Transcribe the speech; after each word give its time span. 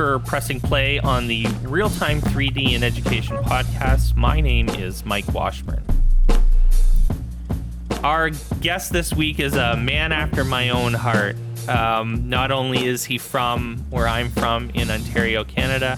for 0.00 0.18
pressing 0.20 0.58
play 0.58 0.98
on 0.98 1.26
the 1.26 1.46
Real 1.62 1.90
Time 1.90 2.22
3D 2.22 2.72
in 2.72 2.82
Education 2.82 3.36
podcast. 3.36 4.16
My 4.16 4.40
name 4.40 4.70
is 4.70 5.04
Mike 5.04 5.30
Washburn. 5.34 5.84
Our 8.02 8.30
guest 8.62 8.94
this 8.94 9.12
week 9.12 9.38
is 9.38 9.56
a 9.56 9.76
man 9.76 10.12
after 10.12 10.42
my 10.42 10.70
own 10.70 10.94
heart. 10.94 11.36
Um, 11.68 12.30
not 12.30 12.50
only 12.50 12.86
is 12.86 13.04
he 13.04 13.18
from 13.18 13.84
where 13.90 14.08
I'm 14.08 14.30
from 14.30 14.70
in 14.70 14.90
Ontario, 14.90 15.44
Canada, 15.44 15.96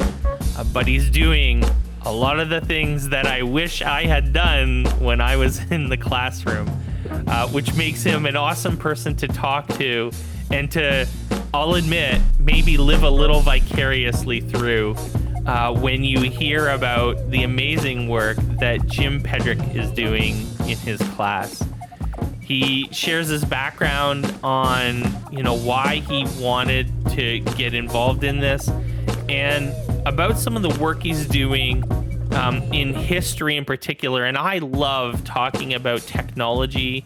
uh, 0.56 0.64
but 0.72 0.88
he's 0.88 1.08
doing 1.08 1.62
a 2.04 2.10
lot 2.12 2.40
of 2.40 2.48
the 2.48 2.60
things 2.60 3.10
that 3.10 3.28
I 3.28 3.44
wish 3.44 3.82
I 3.82 4.06
had 4.06 4.32
done 4.32 4.84
when 4.98 5.20
I 5.20 5.36
was 5.36 5.60
in 5.70 5.88
the 5.88 5.96
classroom, 5.96 6.68
uh, 7.28 7.46
which 7.50 7.72
makes 7.76 8.02
him 8.02 8.26
an 8.26 8.34
awesome 8.34 8.76
person 8.76 9.14
to 9.18 9.28
talk 9.28 9.68
to 9.78 10.10
and 10.50 10.68
to 10.72 11.06
I'll 11.54 11.74
admit, 11.74 12.20
maybe 12.38 12.78
live 12.78 13.02
a 13.02 13.10
little 13.10 13.40
vicariously 13.40 14.40
through 14.40 14.96
uh, 15.44 15.74
when 15.74 16.02
you 16.02 16.22
hear 16.22 16.70
about 16.70 17.30
the 17.30 17.42
amazing 17.42 18.08
work 18.08 18.38
that 18.58 18.86
Jim 18.86 19.22
Pedrech 19.22 19.74
is 19.74 19.90
doing 19.90 20.46
in 20.60 20.78
his 20.78 20.98
class. 21.10 21.62
He 22.40 22.88
shares 22.90 23.28
his 23.28 23.44
background 23.44 24.34
on, 24.42 25.02
you 25.30 25.42
know, 25.42 25.54
why 25.54 25.96
he 26.08 26.26
wanted 26.42 26.90
to 27.10 27.40
get 27.40 27.74
involved 27.74 28.24
in 28.24 28.40
this 28.40 28.70
and 29.28 29.74
about 30.06 30.38
some 30.38 30.56
of 30.56 30.62
the 30.62 30.82
work 30.82 31.02
he's 31.02 31.26
doing 31.26 31.84
um, 32.32 32.62
in 32.72 32.94
history 32.94 33.58
in 33.58 33.66
particular. 33.66 34.24
And 34.24 34.38
I 34.38 34.58
love 34.58 35.22
talking 35.24 35.74
about 35.74 36.00
technology 36.00 37.04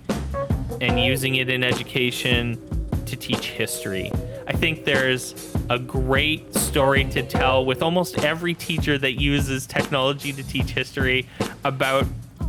and 0.81 1.00
using 1.00 1.34
it 1.34 1.50
in 1.50 1.64
education 1.64 2.60
to 3.06 3.16
teach 3.16 3.50
history. 3.50 4.12
I 4.48 4.52
think 4.52 4.84
there's 4.84 5.55
a 5.69 5.78
great 5.78 6.55
story 6.55 7.05
to 7.06 7.22
tell 7.22 7.64
with 7.64 7.83
almost 7.83 8.19
every 8.19 8.55
teacher 8.55 8.97
that 8.98 9.20
uses 9.20 9.66
technology 9.66 10.33
to 10.33 10.42
teach 10.42 10.70
history 10.70 11.27
about 11.64 12.06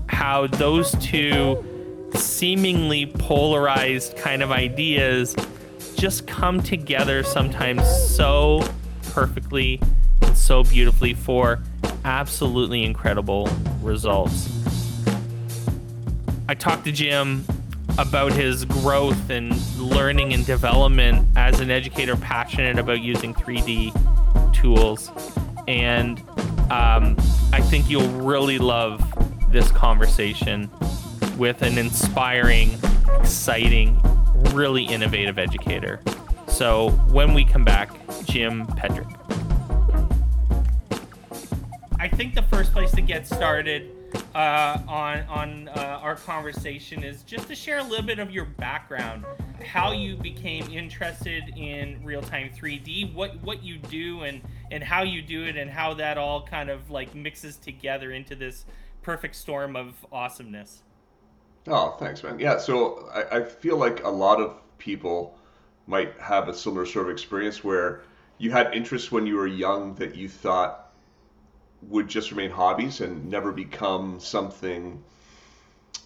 how 0.07 0.47
those 0.47 0.91
two 0.99 2.09
seemingly 2.13 3.07
polarized 3.07 4.15
kind 4.15 4.43
of 4.43 4.51
ideas 4.51 5.35
just 5.95 6.27
come 6.27 6.61
together 6.61 7.23
sometimes 7.23 7.83
so 7.87 8.63
perfectly 9.09 9.81
and 10.21 10.37
so 10.37 10.63
beautifully 10.63 11.15
for 11.15 11.59
absolutely 12.05 12.83
incredible 12.83 13.49
results. 13.81 14.49
I 16.47 16.53
talked 16.53 16.85
to 16.85 16.91
Jim 16.91 17.45
about 17.97 18.31
his 18.31 18.65
growth 18.65 19.29
and 19.29 19.55
learning 19.77 20.33
and 20.33 20.45
development 20.45 21.27
as 21.35 21.59
an 21.59 21.71
educator 21.71 22.15
passionate 22.15 22.77
about 22.77 23.01
using 23.01 23.33
3D 23.33 24.53
tools. 24.53 25.11
And 25.67 26.19
um, 26.71 27.17
I 27.51 27.61
think 27.61 27.89
you'll 27.89 28.09
really 28.09 28.59
love 28.59 29.01
this 29.51 29.71
conversation 29.71 30.69
with 31.37 31.61
an 31.61 31.77
inspiring, 31.77 32.77
exciting, 33.19 33.99
really 34.53 34.83
innovative 34.83 35.39
educator. 35.39 36.01
So 36.47 36.91
when 37.09 37.33
we 37.33 37.45
come 37.45 37.63
back, 37.63 37.89
Jim 38.25 38.67
Pedrech. 38.67 39.13
I 41.99 42.07
think 42.07 42.35
the 42.35 42.43
first 42.43 42.71
place 42.71 42.91
to 42.91 43.01
get 43.01 43.25
started 43.25 43.96
uh, 44.35 44.79
on 44.87 45.19
on 45.27 45.67
uh, 45.69 45.99
our 46.01 46.15
conversation 46.15 47.03
is 47.03 47.23
just 47.23 47.47
to 47.47 47.55
share 47.55 47.79
a 47.79 47.83
little 47.83 48.05
bit 48.05 48.19
of 48.19 48.31
your 48.31 48.45
background, 48.45 49.25
how 49.65 49.91
you 49.91 50.15
became 50.15 50.69
interested 50.71 51.43
in 51.57 51.99
real 52.03 52.21
time 52.21 52.49
3D, 52.49 53.13
what 53.13 53.41
what 53.43 53.63
you 53.63 53.77
do, 53.77 54.21
and 54.23 54.41
and 54.71 54.83
how 54.83 55.03
you 55.03 55.21
do 55.21 55.43
it, 55.43 55.57
and 55.57 55.69
how 55.69 55.93
that 55.93 56.17
all 56.17 56.41
kind 56.41 56.69
of 56.69 56.89
like 56.89 57.13
mixes 57.15 57.57
together 57.57 58.11
into 58.11 58.35
this 58.35 58.65
perfect 59.01 59.35
storm 59.35 59.75
of 59.75 60.05
awesomeness. 60.11 60.83
Oh, 61.67 61.95
thanks, 61.99 62.23
man. 62.23 62.39
Yeah, 62.39 62.57
so 62.57 63.09
I, 63.13 63.37
I 63.37 63.43
feel 63.43 63.77
like 63.77 64.03
a 64.03 64.09
lot 64.09 64.39
of 64.39 64.55
people 64.77 65.37
might 65.85 66.19
have 66.19 66.47
a 66.49 66.53
similar 66.53 66.85
sort 66.85 67.05
of 67.05 67.11
experience 67.11 67.63
where 67.63 68.01
you 68.37 68.51
had 68.51 68.73
interests 68.73 69.11
when 69.11 69.25
you 69.25 69.35
were 69.35 69.47
young 69.47 69.95
that 69.95 70.15
you 70.15 70.29
thought 70.29 70.86
would 71.83 72.07
just 72.07 72.31
remain 72.31 72.49
hobbies 72.49 73.01
and 73.01 73.29
never 73.29 73.51
become 73.51 74.19
something 74.19 75.01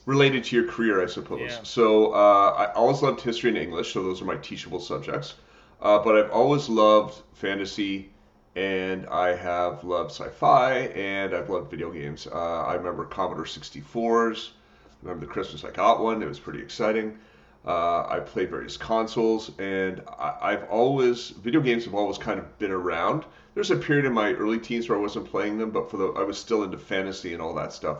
related 0.05 0.43
to 0.45 0.55
your 0.55 0.67
career, 0.67 1.01
I 1.01 1.07
suppose. 1.07 1.41
Yeah. 1.41 1.63
So 1.63 2.13
uh, 2.13 2.55
I 2.57 2.73
always 2.73 3.01
loved 3.01 3.21
history 3.21 3.49
and 3.49 3.57
English, 3.57 3.93
so 3.93 4.03
those 4.03 4.21
are 4.21 4.25
my 4.25 4.37
teachable 4.37 4.79
subjects. 4.79 5.35
Uh, 5.81 5.99
but 5.99 6.15
I've 6.15 6.31
always 6.31 6.69
loved 6.69 7.21
fantasy, 7.33 8.11
and 8.55 9.07
I 9.07 9.35
have 9.35 9.83
loved 9.83 10.11
sci-fi, 10.11 10.73
and 10.73 11.33
I've 11.33 11.49
loved 11.49 11.71
video 11.71 11.91
games. 11.91 12.27
Uh, 12.27 12.61
I 12.61 12.75
remember 12.75 13.05
Commodore 13.05 13.45
64s. 13.45 14.49
I 14.49 15.07
remember 15.07 15.25
the 15.25 15.31
Christmas 15.31 15.63
I 15.63 15.71
got 15.71 16.03
one; 16.03 16.21
it 16.21 16.27
was 16.27 16.39
pretty 16.39 16.59
exciting. 16.61 17.17
Uh, 17.65 18.07
I 18.09 18.19
played 18.19 18.49
various 18.49 18.75
consoles, 18.75 19.51
and 19.59 20.01
I, 20.17 20.51
have 20.51 20.67
always 20.69 21.29
video 21.29 21.61
games 21.61 21.85
have 21.85 21.93
always 21.93 22.17
kind 22.17 22.39
of 22.39 22.57
been 22.57 22.71
around. 22.71 23.23
There's 23.53 23.69
a 23.69 23.75
period 23.75 24.05
in 24.05 24.13
my 24.13 24.33
early 24.33 24.57
teens 24.57 24.89
where 24.89 24.97
I 24.97 25.01
wasn't 25.01 25.29
playing 25.29 25.59
them, 25.59 25.69
but 25.69 25.91
for 25.91 25.97
the 25.97 26.07
I 26.07 26.23
was 26.23 26.39
still 26.39 26.63
into 26.63 26.79
fantasy 26.79 27.33
and 27.33 27.41
all 27.41 27.53
that 27.55 27.71
stuff. 27.71 27.99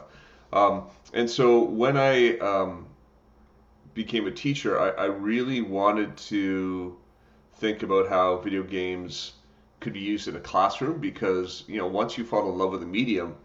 Um, 0.51 0.85
and 1.13 1.29
so 1.29 1.63
when 1.63 1.95
I 1.95 2.39
um, 2.39 2.87
became 3.93 4.25
a 4.25 4.31
teacher, 4.31 4.79
I, 4.79 4.89
I 4.89 5.05
really 5.05 5.61
wanted 5.61 6.17
to 6.17 6.97
think 7.53 7.83
about 7.83 8.09
how 8.09 8.37
video 8.37 8.63
games 8.63 9.33
could 9.79 9.93
be 9.93 9.99
used 9.99 10.27
in 10.27 10.35
a 10.35 10.39
classroom 10.39 10.99
because 10.99 11.63
you 11.67 11.77
know 11.77 11.87
once 11.87 12.17
you 12.17 12.23
fall 12.23 12.49
in 12.49 12.57
love 12.57 12.71
with 12.71 12.81
the 12.81 12.87
medium 12.87 13.35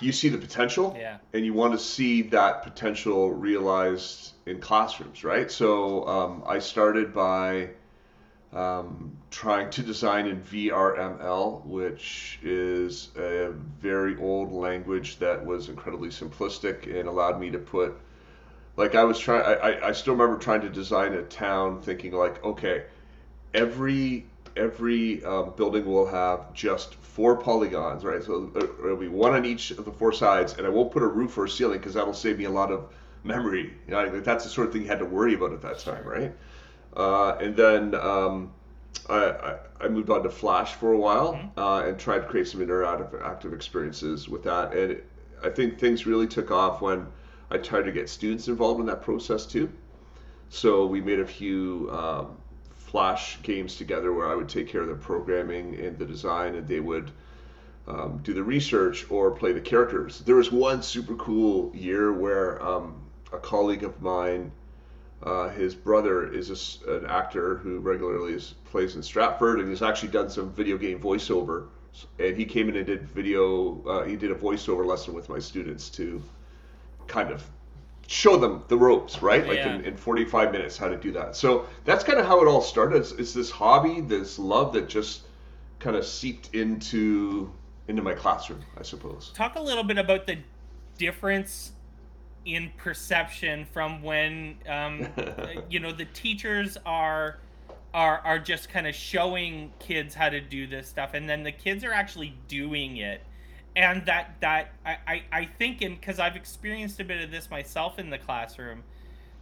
you 0.00 0.12
see 0.12 0.28
the 0.28 0.38
potential 0.38 0.96
yeah. 0.98 1.18
and 1.32 1.44
you 1.44 1.52
want 1.52 1.72
to 1.72 1.78
see 1.78 2.22
that 2.22 2.62
potential 2.62 3.32
realized 3.32 4.32
in 4.46 4.60
classrooms, 4.60 5.24
right? 5.24 5.50
So 5.50 6.06
um, 6.06 6.42
I 6.46 6.58
started 6.58 7.14
by 7.14 7.70
um, 8.52 9.16
trying 9.30 9.70
to 9.70 9.82
design 9.82 10.26
in 10.26 10.40
VRML, 10.42 11.64
which 11.64 12.38
is 12.42 13.08
a 13.16 13.52
very 13.80 14.16
old 14.18 14.52
language 14.52 15.18
that 15.18 15.44
was 15.44 15.68
incredibly 15.68 16.08
simplistic 16.08 16.86
and 16.86 17.08
allowed 17.08 17.40
me 17.40 17.50
to 17.50 17.58
put, 17.58 17.96
like 18.76 18.94
I 18.94 19.04
was 19.04 19.18
trying, 19.18 19.44
I, 19.44 19.88
I 19.88 19.92
still 19.92 20.14
remember 20.14 20.40
trying 20.40 20.62
to 20.62 20.68
design 20.68 21.14
a 21.14 21.22
town 21.22 21.80
thinking 21.82 22.12
like, 22.12 22.44
okay, 22.44 22.84
every 23.54 24.26
every 24.56 25.24
um, 25.24 25.52
building 25.56 25.84
will 25.86 26.06
have 26.06 26.52
just 26.54 26.94
four 26.94 27.36
polygons, 27.36 28.04
right? 28.04 28.22
So 28.22 28.50
uh, 28.56 28.64
it'll 28.84 28.96
be 28.96 29.08
one 29.08 29.34
on 29.34 29.44
each 29.44 29.70
of 29.72 29.84
the 29.84 29.92
four 29.92 30.12
sides, 30.12 30.54
and 30.54 30.66
I 30.66 30.70
won't 30.70 30.90
put 30.90 31.02
a 31.02 31.06
roof 31.06 31.36
or 31.38 31.44
a 31.44 31.48
ceiling 31.48 31.78
because 31.78 31.94
that'll 31.94 32.14
save 32.14 32.38
me 32.38 32.44
a 32.44 32.50
lot 32.50 32.70
of 32.70 32.92
memory. 33.24 33.72
You 33.86 33.92
know, 33.92 34.20
that's 34.20 34.44
the 34.44 34.50
sort 34.50 34.66
of 34.66 34.72
thing 34.72 34.82
you 34.82 34.88
had 34.88 34.98
to 34.98 35.04
worry 35.04 35.34
about 35.34 35.52
at 35.52 35.62
that 35.62 35.78
time, 35.78 36.04
right? 36.04 36.32
Uh, 36.96 37.36
and 37.40 37.54
then 37.54 37.94
um, 37.94 38.52
I, 39.08 39.56
I, 39.80 39.88
moved 39.88 40.10
on 40.10 40.24
to 40.24 40.30
Flash 40.30 40.74
for 40.74 40.92
a 40.92 40.98
while 40.98 41.34
mm-hmm. 41.34 41.58
uh, 41.58 41.82
and 41.82 41.98
tried 41.98 42.20
to 42.20 42.26
create 42.26 42.48
some 42.48 42.60
interactive 42.60 43.22
active 43.24 43.52
experiences 43.52 44.28
with 44.28 44.42
that. 44.44 44.72
And 44.72 44.92
it, 44.92 45.06
I 45.42 45.50
think 45.50 45.78
things 45.78 46.06
really 46.06 46.26
took 46.26 46.50
off 46.50 46.80
when 46.80 47.06
I 47.50 47.58
tried 47.58 47.82
to 47.82 47.92
get 47.92 48.08
students 48.08 48.48
involved 48.48 48.80
in 48.80 48.86
that 48.86 49.02
process 49.02 49.46
too. 49.46 49.70
So 50.48 50.84
we 50.86 51.00
made 51.00 51.20
a 51.20 51.26
few 51.26 51.88
um, 51.92 52.36
Flash 52.90 53.40
games 53.42 53.76
together 53.76 54.12
where 54.12 54.28
I 54.28 54.34
would 54.34 54.48
take 54.48 54.68
care 54.68 54.82
of 54.82 54.88
the 54.88 54.94
programming 54.94 55.78
and 55.78 55.96
the 55.96 56.04
design, 56.04 56.56
and 56.56 56.66
they 56.66 56.80
would 56.80 57.12
um, 57.86 58.20
do 58.24 58.34
the 58.34 58.42
research 58.42 59.06
or 59.10 59.30
play 59.30 59.52
the 59.52 59.60
characters. 59.60 60.20
There 60.20 60.34
was 60.34 60.50
one 60.50 60.82
super 60.82 61.14
cool 61.14 61.70
year 61.74 62.12
where 62.12 62.60
um, 62.62 63.00
a 63.32 63.38
colleague 63.38 63.84
of 63.84 64.02
mine, 64.02 64.50
uh, 65.22 65.50
his 65.50 65.74
brother 65.74 66.32
is 66.32 66.80
a, 66.86 66.96
an 66.96 67.06
actor 67.06 67.56
who 67.58 67.78
regularly 67.78 68.32
is, 68.32 68.54
plays 68.64 68.96
in 68.96 69.02
Stratford, 69.02 69.60
and 69.60 69.68
he's 69.68 69.82
actually 69.82 70.10
done 70.10 70.28
some 70.28 70.52
video 70.52 70.76
game 70.76 71.00
voiceover. 71.00 71.68
And 72.18 72.36
he 72.36 72.44
came 72.44 72.68
in 72.68 72.76
and 72.76 72.86
did 72.86 73.08
video. 73.08 73.82
Uh, 73.84 74.04
he 74.04 74.16
did 74.16 74.30
a 74.30 74.34
voiceover 74.34 74.84
lesson 74.84 75.14
with 75.14 75.28
my 75.28 75.38
students 75.38 75.88
to 75.90 76.22
kind 77.06 77.30
of 77.30 77.48
show 78.10 78.36
them 78.36 78.64
the 78.66 78.76
ropes, 78.76 79.22
right? 79.22 79.46
Like 79.46 79.58
yeah. 79.58 79.76
in, 79.76 79.84
in 79.84 79.96
45 79.96 80.50
minutes, 80.50 80.76
how 80.76 80.88
to 80.88 80.96
do 80.96 81.12
that. 81.12 81.36
So 81.36 81.66
that's 81.84 82.02
kind 82.02 82.18
of 82.18 82.26
how 82.26 82.42
it 82.42 82.48
all 82.48 82.60
started. 82.60 82.96
It's, 82.96 83.12
it's 83.12 83.32
this 83.32 83.50
hobby, 83.50 84.00
this 84.00 84.36
love 84.36 84.72
that 84.72 84.88
just 84.88 85.22
kind 85.78 85.94
of 85.94 86.04
seeped 86.04 86.52
into 86.52 87.52
into 87.86 88.02
my 88.02 88.14
classroom, 88.14 88.62
I 88.76 88.82
suppose. 88.82 89.30
Talk 89.34 89.54
a 89.54 89.62
little 89.62 89.84
bit 89.84 89.96
about 89.96 90.26
the 90.26 90.38
difference 90.98 91.70
in 92.44 92.72
perception 92.76 93.64
from 93.64 94.02
when 94.02 94.56
um, 94.68 95.06
you 95.70 95.78
know 95.78 95.92
the 95.92 96.06
teachers 96.06 96.76
are 96.84 97.38
are 97.94 98.18
are 98.24 98.40
just 98.40 98.68
kind 98.68 98.88
of 98.88 98.94
showing 98.94 99.72
kids 99.78 100.16
how 100.16 100.28
to 100.28 100.40
do 100.40 100.66
this 100.66 100.88
stuff, 100.88 101.14
and 101.14 101.30
then 101.30 101.44
the 101.44 101.52
kids 101.52 101.84
are 101.84 101.92
actually 101.92 102.34
doing 102.48 102.96
it 102.96 103.22
and 103.76 104.04
that 104.06 104.36
that 104.40 104.72
I, 104.84 104.96
I, 105.06 105.22
I 105.32 105.44
think 105.46 105.82
in 105.82 105.94
because 105.94 106.18
I've 106.18 106.36
experienced 106.36 107.00
a 107.00 107.04
bit 107.04 107.22
of 107.22 107.30
this 107.30 107.50
myself 107.50 107.98
in 107.98 108.10
the 108.10 108.18
classroom, 108.18 108.84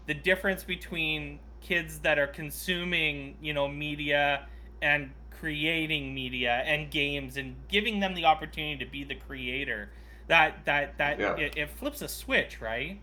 the 0.06 0.14
difference 0.14 0.64
between 0.64 1.40
kids 1.60 2.00
that 2.00 2.18
are 2.18 2.26
consuming 2.26 3.36
you 3.40 3.52
know 3.54 3.68
media 3.68 4.46
and 4.82 5.12
creating 5.30 6.14
media 6.14 6.62
and 6.66 6.90
games 6.90 7.36
and 7.36 7.56
giving 7.68 8.00
them 8.00 8.14
the 8.14 8.24
opportunity 8.24 8.84
to 8.84 8.90
be 8.90 9.04
the 9.04 9.14
creator 9.14 9.92
that 10.28 10.64
that 10.66 10.98
that 10.98 11.18
Yeah. 11.18 11.36
it, 11.36 11.54
it 11.56 11.70
flips 11.78 12.02
a 12.02 12.08
switch 12.08 12.60
right 12.60 13.02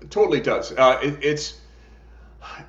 It 0.00 0.10
totally 0.10 0.40
does. 0.40 0.72
Uh, 0.72 0.98
it, 1.02 1.18
it's 1.22 1.60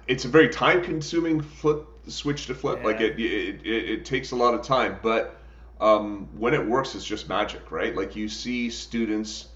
it's 0.07 0.25
a 0.25 0.27
very 0.27 0.49
time 0.49 0.81
consuming 0.83 1.41
flip 1.41 1.85
switch 2.07 2.47
to 2.47 2.55
flip. 2.55 2.83
Like 2.83 2.99
Yeah. 2.99 3.01
it, 3.01 3.19
it, 3.19 3.65
it 3.65 3.89
it 3.89 4.05
takes 4.05 4.31
a 4.31 4.35
lot 4.35 4.53
of 4.53 4.61
time, 4.63 4.99
but 5.01 5.38
um, 5.81 6.27
when 6.37 6.53
it 6.53 6.65
works, 6.65 6.95
it's 6.95 7.05
just 7.05 7.29
magic, 7.29 7.71
right? 7.71 7.95
Like 7.95 8.15
you 8.15 8.27
see 8.27 8.69
students 8.69 9.47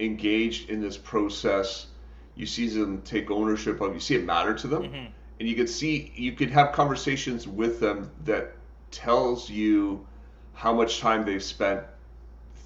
engaged 0.00 0.70
in 0.70 0.80
this 0.80 0.96
process. 0.96 1.86
You 2.34 2.46
see 2.46 2.68
them 2.68 3.02
take 3.02 3.30
ownership 3.30 3.80
of. 3.80 3.94
You 3.94 4.00
see 4.00 4.14
it 4.14 4.24
matter 4.24 4.54
to 4.54 4.66
them, 4.66 4.84
Mhm. 4.84 5.08
and 5.40 5.48
you 5.48 5.54
could 5.54 5.68
see 5.68 6.12
you 6.16 6.32
could 6.32 6.50
have 6.50 6.72
conversations 6.72 7.46
with 7.46 7.80
them 7.80 8.10
that 8.24 8.54
tells 8.90 9.50
you 9.50 10.06
how 10.54 10.72
much 10.72 11.00
time 11.00 11.24
they've 11.24 11.42
spent 11.42 11.82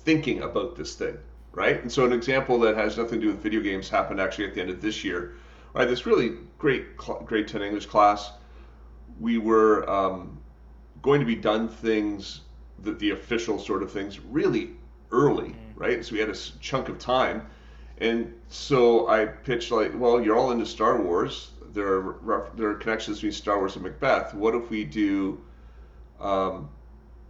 thinking 0.04 0.42
about 0.42 0.76
this 0.76 0.94
thing, 0.94 1.16
right? 1.52 1.80
And 1.82 1.90
so 1.90 2.04
an 2.04 2.12
example 2.12 2.58
that 2.60 2.76
has 2.76 2.96
nothing 2.96 3.20
to 3.20 3.26
do 3.26 3.32
with 3.32 3.42
video 3.42 3.60
games 3.60 3.88
happened 3.88 4.20
actually 4.20 4.46
at 4.46 4.54
the 4.54 4.60
end 4.60 4.70
of 4.70 4.80
this 4.80 5.02
year. 5.04 5.34
Right, 5.72 5.86
this 5.88 6.04
really 6.04 6.32
great 6.58 6.96
grade 6.96 7.46
10 7.46 7.62
English 7.62 7.86
class. 7.86 8.32
We 9.20 9.38
were 9.38 9.88
um, 9.88 10.38
going 11.00 11.20
to 11.20 11.26
be 11.26 11.36
done 11.36 11.68
things, 11.68 12.40
the, 12.82 12.92
the 12.92 13.10
official 13.10 13.58
sort 13.58 13.82
of 13.82 13.92
things, 13.92 14.20
really 14.20 14.70
early, 15.10 15.54
right? 15.74 16.04
So 16.04 16.12
we 16.12 16.20
had 16.20 16.30
a 16.30 16.36
chunk 16.60 16.88
of 16.88 16.98
time. 16.98 17.46
And 17.98 18.34
so 18.48 19.08
I 19.08 19.26
pitched 19.26 19.70
like, 19.70 19.92
well, 19.94 20.22
you're 20.22 20.36
all 20.36 20.52
into 20.52 20.66
Star 20.66 21.02
Wars. 21.02 21.50
There 21.72 21.86
are 21.86 22.00
ref- 22.00 22.56
there 22.56 22.70
are 22.70 22.74
connections 22.74 23.18
between 23.18 23.32
Star 23.32 23.58
Wars 23.58 23.76
and 23.76 23.84
Macbeth. 23.84 24.34
What 24.34 24.54
if 24.54 24.70
we 24.70 24.84
do 24.84 25.40
um, 26.20 26.68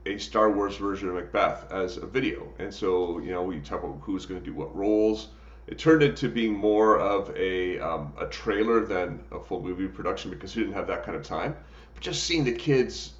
a 0.06 0.18
Star 0.18 0.50
Wars 0.50 0.76
version 0.76 1.08
of 1.08 1.14
Macbeth 1.14 1.70
as 1.70 1.96
a 1.96 2.06
video. 2.06 2.52
And 2.58 2.72
so, 2.72 3.18
you 3.18 3.32
know, 3.32 3.42
we 3.42 3.60
talk 3.60 3.82
about 3.82 4.00
who's 4.02 4.26
going 4.26 4.40
to 4.40 4.44
do 4.44 4.54
what 4.54 4.74
roles. 4.74 5.28
It 5.66 5.78
turned 5.78 6.02
into 6.02 6.28
being 6.28 6.54
more 6.54 6.98
of 6.98 7.34
a, 7.36 7.78
um, 7.78 8.12
a 8.18 8.26
trailer 8.26 8.84
than 8.84 9.22
a 9.30 9.38
full 9.38 9.62
movie 9.62 9.86
production 9.86 10.30
because 10.30 10.56
we 10.56 10.62
didn't 10.62 10.74
have 10.74 10.88
that 10.88 11.04
kind 11.04 11.16
of 11.16 11.22
time. 11.22 11.54
But 11.94 12.02
just 12.02 12.24
seeing 12.24 12.44
the 12.44 12.52
kids 12.52 13.12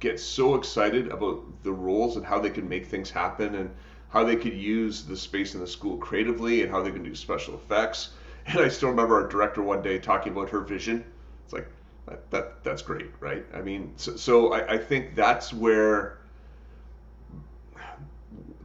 get 0.00 0.18
so 0.18 0.54
excited 0.54 1.08
about 1.08 1.42
the 1.62 1.72
roles 1.72 2.16
and 2.16 2.24
how 2.26 2.38
they 2.40 2.50
can 2.50 2.68
make 2.68 2.86
things 2.86 3.10
happen 3.10 3.54
and 3.54 3.70
how 4.08 4.24
they 4.24 4.34
could 4.34 4.54
use 4.54 5.04
the 5.04 5.16
space 5.16 5.54
in 5.54 5.60
the 5.60 5.66
school 5.66 5.96
creatively 5.98 6.62
and 6.62 6.70
how 6.70 6.82
they 6.82 6.90
can 6.90 7.02
do 7.02 7.14
special 7.14 7.54
effects. 7.54 8.10
And 8.46 8.58
I 8.58 8.68
still 8.68 8.88
remember 8.88 9.22
our 9.22 9.28
director 9.28 9.62
one 9.62 9.82
day 9.82 9.98
talking 9.98 10.32
about 10.32 10.50
her 10.50 10.60
vision. 10.60 11.04
It's 11.44 11.52
like, 11.52 11.68
that, 12.06 12.30
that 12.30 12.64
that's 12.64 12.82
great, 12.82 13.10
right? 13.20 13.44
I 13.54 13.60
mean, 13.60 13.92
so, 13.96 14.16
so 14.16 14.52
I, 14.52 14.74
I 14.74 14.78
think 14.78 15.14
that's 15.14 15.52
where, 15.52 16.18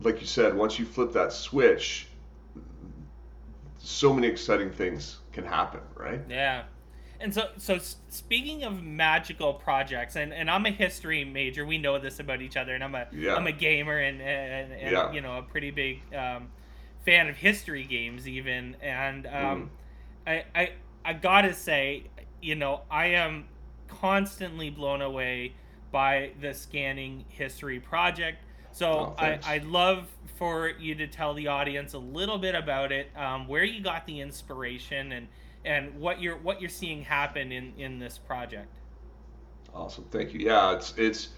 like 0.01 0.21
you 0.21 0.27
said, 0.27 0.55
once 0.55 0.79
you 0.79 0.85
flip 0.85 1.13
that 1.13 1.33
switch, 1.33 2.07
so 3.77 4.13
many 4.13 4.27
exciting 4.27 4.71
things 4.71 5.17
can 5.31 5.45
happen, 5.45 5.81
right? 5.95 6.21
Yeah. 6.27 6.63
And 7.19 7.33
so, 7.33 7.49
so 7.57 7.77
speaking 8.09 8.63
of 8.63 8.83
magical 8.83 9.53
projects, 9.53 10.15
and, 10.15 10.33
and 10.33 10.49
I'm 10.49 10.65
a 10.65 10.71
history 10.71 11.23
major. 11.23 11.65
We 11.65 11.77
know 11.77 11.97
this 11.99 12.19
about 12.19 12.41
each 12.41 12.57
other, 12.57 12.73
and 12.75 12.83
I'm 12.83 12.95
a 12.95 13.07
Yeah. 13.11 13.35
am 13.37 13.47
a 13.47 13.51
gamer 13.51 13.97
and 13.99 14.21
and, 14.21 14.73
and 14.73 14.91
Yeah. 14.91 15.11
you 15.11 15.21
know 15.21 15.37
a 15.37 15.41
pretty 15.43 15.71
big 15.71 16.01
um, 16.13 16.49
fan 17.05 17.27
of 17.29 17.35
history 17.37 17.83
games 17.83 18.27
even. 18.27 18.75
And 18.81 19.27
um, 19.27 19.71
I, 20.27 20.45
I 20.53 20.69
I 21.03 21.13
gotta 21.13 21.53
say, 21.53 22.05
you 22.41 22.55
know, 22.55 22.81
I 22.91 23.07
am 23.07 23.45
constantly 23.87 24.69
blown 24.69 25.01
away 25.01 25.53
by 25.91 26.31
the 26.41 26.53
scanning 26.53 27.25
history 27.29 27.79
project. 27.79 28.39
So 28.71 28.87
Oh, 28.89 29.15
I. 29.17 29.39
I'd 29.43 29.63
love 29.65 30.09
for 30.37 30.67
you 30.69 30.95
to 30.95 31.07
tell 31.07 31.33
the 31.33 31.47
audience 31.47 31.93
a 31.93 31.97
little 31.99 32.37
bit 32.37 32.55
about 32.55 32.91
it, 32.91 33.09
um, 33.15 33.47
where 33.47 33.63
you 33.63 33.81
got 33.81 34.05
the 34.05 34.19
inspiration, 34.19 35.13
and 35.13 35.27
and 35.65 35.99
what 35.99 36.21
you're 36.21 36.37
what 36.37 36.61
you're 36.61 36.69
seeing 36.69 37.01
happen 37.03 37.51
in 37.51 37.73
in 37.77 37.99
this 37.99 38.17
project. 38.17 38.77
Awesome, 39.73 40.05
thank 40.11 40.33
you. 40.33 40.39
Yeah, 40.39 40.75
it's 40.75 40.93
it's 40.97 41.29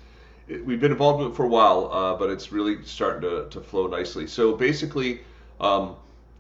it, 0.48 0.66
we've 0.66 0.80
been 0.80 0.92
involved 0.92 1.24
with 1.24 1.32
it 1.32 1.36
for 1.36 1.46
a 1.46 1.50
while, 1.50 1.92
uh, 1.92 2.16
but 2.16 2.30
it's 2.30 2.52
really 2.52 2.84
starting 2.84 3.22
to, 3.22 3.50
to 3.50 3.62
flow 3.62 3.88
nicely. 3.88 4.28
So 4.28 4.56
basically, 4.56 5.22
um, 5.60 5.96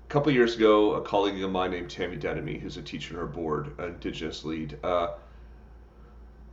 a 0.05 0.09
couple 0.09 0.31
years 0.31 0.55
ago, 0.55 0.93
a 0.93 1.01
colleague 1.01 1.41
of 1.43 1.51
mine 1.51 1.71
named 1.71 1.89
Tammy 1.89 2.15
Denemy, 2.15 2.59
who's 2.59 2.77
a 2.77 2.81
teacher 2.81 3.15
on 3.15 3.19
our 3.21 3.27
board, 3.27 3.77
Indigenous 3.79 4.45
lead, 4.45 4.77
uh, 4.83 5.15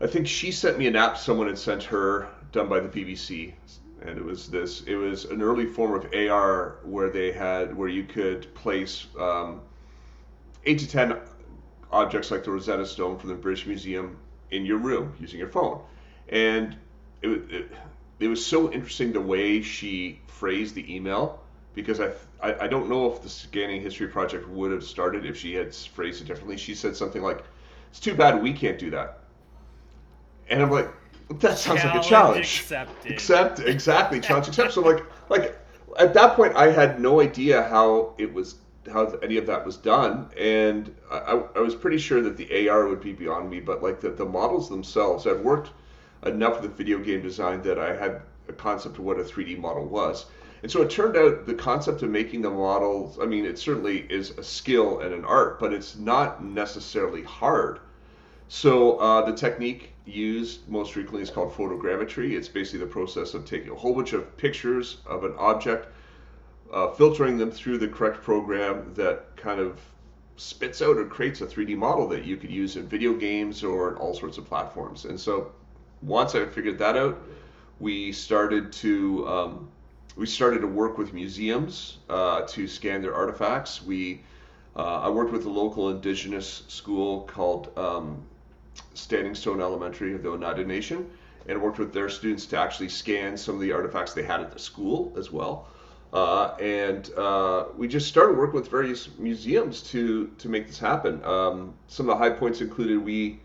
I 0.00 0.06
think 0.06 0.26
she 0.26 0.50
sent 0.50 0.78
me 0.78 0.86
an 0.86 0.96
app 0.96 1.16
someone 1.16 1.46
had 1.46 1.58
sent 1.58 1.82
her 1.84 2.28
done 2.52 2.68
by 2.68 2.80
the 2.80 2.88
BBC, 2.88 3.52
and 4.02 4.18
it 4.18 4.24
was 4.24 4.48
this. 4.48 4.82
It 4.82 4.96
was 4.96 5.24
an 5.26 5.40
early 5.40 5.66
form 5.66 5.94
of 5.94 6.12
AR 6.12 6.78
where 6.82 7.10
they 7.10 7.30
had 7.30 7.76
where 7.76 7.88
you 7.88 8.04
could 8.04 8.52
place 8.54 9.06
um, 9.18 9.60
eight 10.66 10.80
to 10.80 10.88
ten 10.88 11.16
objects 11.94 12.30
like 12.30 12.44
the 12.44 12.50
Rosetta 12.50 12.84
Stone 12.84 13.18
from 13.18 13.30
the 13.30 13.36
British 13.36 13.66
Museum 13.66 14.18
in 14.50 14.66
your 14.66 14.78
room 14.78 15.14
using 15.20 15.38
your 15.38 15.48
phone, 15.48 15.80
and 16.28 16.76
it, 17.22 17.30
it, 17.50 17.72
it 18.20 18.28
was 18.28 18.44
so 18.44 18.72
interesting 18.72 19.12
the 19.12 19.20
way 19.20 19.62
she 19.62 20.20
phrased 20.26 20.74
the 20.74 20.94
email 20.94 21.40
because 21.74 22.00
I, 22.00 22.10
I 22.42 22.64
I 22.64 22.66
don't 22.66 22.88
know 22.88 23.12
if 23.12 23.22
the 23.22 23.28
scanning 23.28 23.80
history 23.80 24.08
project 24.08 24.48
would 24.48 24.72
have 24.72 24.84
started 24.84 25.24
if 25.24 25.36
she 25.36 25.54
had 25.54 25.74
phrased 25.74 26.22
it 26.22 26.26
differently. 26.26 26.56
She 26.56 26.74
said 26.74 26.96
something 26.96 27.22
like, 27.22 27.44
"It's 27.90 28.00
too 28.00 28.14
bad 28.14 28.42
we 28.42 28.52
can't 28.52 28.78
do 28.78 28.90
that," 28.90 29.20
and 30.48 30.62
I'm 30.62 30.70
like, 30.70 30.90
"That 31.40 31.58
sounds 31.58 31.84
like 31.84 31.94
a 31.94 32.08
challenge." 32.08 32.60
accepted. 32.60 33.12
Accept 33.12 33.60
exactly 33.60 34.20
challenge 34.20 34.48
accept. 34.48 34.72
So 34.72 34.80
like 34.82 35.04
like 35.28 35.58
at 35.98 36.14
that 36.14 36.34
point 36.34 36.56
I 36.56 36.70
had 36.70 37.00
no 37.00 37.20
idea 37.20 37.62
how 37.62 38.14
it 38.18 38.32
was 38.32 38.56
how 38.92 39.06
any 39.22 39.36
of 39.36 39.46
that 39.46 39.64
was 39.64 39.76
done, 39.76 40.28
and 40.36 40.94
I, 41.10 41.42
I- 41.56 41.60
was 41.60 41.74
pretty 41.74 41.98
sure 41.98 42.20
that 42.22 42.36
the 42.36 42.68
AR 42.68 42.86
would 42.88 43.00
be 43.00 43.12
beyond 43.12 43.50
me. 43.50 43.60
But 43.60 43.82
like 43.82 44.00
the, 44.00 44.10
the 44.10 44.24
models 44.24 44.68
themselves, 44.68 45.26
I've 45.26 45.40
worked 45.40 45.70
enough 46.26 46.60
with 46.60 46.76
video 46.76 46.98
game 46.98 47.22
design 47.22 47.62
that 47.62 47.78
I 47.78 47.94
had 47.96 48.20
a 48.48 48.52
concept 48.52 48.98
of 48.98 49.04
what 49.04 49.18
a 49.18 49.24
3D 49.24 49.56
model 49.56 49.86
was. 49.86 50.26
And 50.62 50.70
so 50.70 50.82
it 50.82 50.90
turned 50.90 51.16
out 51.16 51.46
the 51.46 51.54
concept 51.54 52.02
of 52.02 52.10
making 52.10 52.42
the 52.42 52.50
models, 52.50 53.18
I 53.20 53.26
mean, 53.26 53.44
it 53.44 53.58
certainly 53.58 54.06
is 54.10 54.30
a 54.38 54.42
skill 54.42 55.00
and 55.00 55.12
an 55.14 55.24
art, 55.24 55.58
but 55.60 55.72
it's 55.72 55.96
not 55.96 56.42
necessarily 56.42 57.22
hard. 57.22 57.80
So 58.48 58.96
uh, 58.98 59.22
the 59.22 59.32
technique 59.32 59.92
used 60.06 60.66
most 60.68 60.92
frequently 60.92 61.22
is 61.22 61.30
called 61.30 61.52
photogrammetry. 61.52 62.32
It's 62.32 62.48
basically 62.48 62.80
the 62.80 62.86
process 62.86 63.34
of 63.34 63.44
taking 63.44 63.70
a 63.70 63.74
whole 63.74 63.94
bunch 63.94 64.12
of 64.14 64.36
pictures 64.38 64.98
of 65.06 65.24
an 65.24 65.34
object, 65.38 65.88
uh, 66.74 66.90
filtering 66.90 67.38
them 67.38 67.52
through 67.52 67.78
the 67.78 67.86
correct 67.86 68.20
program 68.22 68.92
that 68.94 69.36
kind 69.36 69.60
of 69.60 69.80
spits 70.36 70.82
out 70.82 70.96
or 70.96 71.06
creates 71.06 71.40
a 71.40 71.46
3D 71.46 71.76
model 71.76 72.08
that 72.08 72.24
you 72.24 72.36
could 72.36 72.50
use 72.50 72.74
in 72.74 72.88
video 72.88 73.14
games 73.14 73.62
or 73.62 73.92
in 73.92 73.94
all 73.94 74.12
sorts 74.12 74.38
of 74.38 74.44
platforms. 74.44 75.04
And 75.04 75.18
so 75.18 75.52
once 76.02 76.34
I 76.34 76.44
figured 76.46 76.76
that 76.78 76.96
out, 76.96 77.16
we 77.78 78.10
started 78.10 78.72
to 78.72 79.28
um, 79.28 79.68
we 80.16 80.26
started 80.26 80.60
to 80.60 80.66
work 80.66 80.98
with 80.98 81.12
museums 81.12 81.98
uh, 82.08 82.42
to 82.42 82.66
scan 82.66 83.02
their 83.02 83.14
artifacts. 83.14 83.82
We 83.82 84.22
uh, 84.74 85.02
I 85.02 85.08
worked 85.08 85.32
with 85.32 85.46
a 85.46 85.50
local 85.50 85.90
indigenous 85.90 86.64
school 86.66 87.22
called 87.22 87.76
um, 87.78 88.20
Standing 88.94 89.36
Stone 89.36 89.60
Elementary 89.60 90.12
of 90.14 90.24
the 90.24 90.30
Oneida 90.30 90.64
Nation, 90.64 91.08
and 91.46 91.62
worked 91.62 91.78
with 91.78 91.92
their 91.92 92.08
students 92.08 92.46
to 92.46 92.58
actually 92.58 92.88
scan 92.88 93.36
some 93.36 93.54
of 93.54 93.60
the 93.60 93.70
artifacts 93.70 94.12
they 94.12 94.24
had 94.24 94.40
at 94.40 94.50
the 94.52 94.58
school 94.58 95.12
as 95.16 95.30
well. 95.30 95.68
Uh, 96.14 96.54
and 96.60 97.12
uh, 97.14 97.64
we 97.76 97.88
just 97.88 98.06
started 98.06 98.38
working 98.38 98.54
with 98.54 98.70
various 98.70 99.08
museums 99.18 99.82
to 99.82 100.28
to 100.38 100.48
make 100.48 100.68
this 100.68 100.78
happen. 100.78 101.22
Um, 101.24 101.74
some 101.88 102.08
of 102.08 102.16
the 102.16 102.24
high 102.24 102.30
points 102.30 102.60
included 102.60 103.04
we 103.04 103.40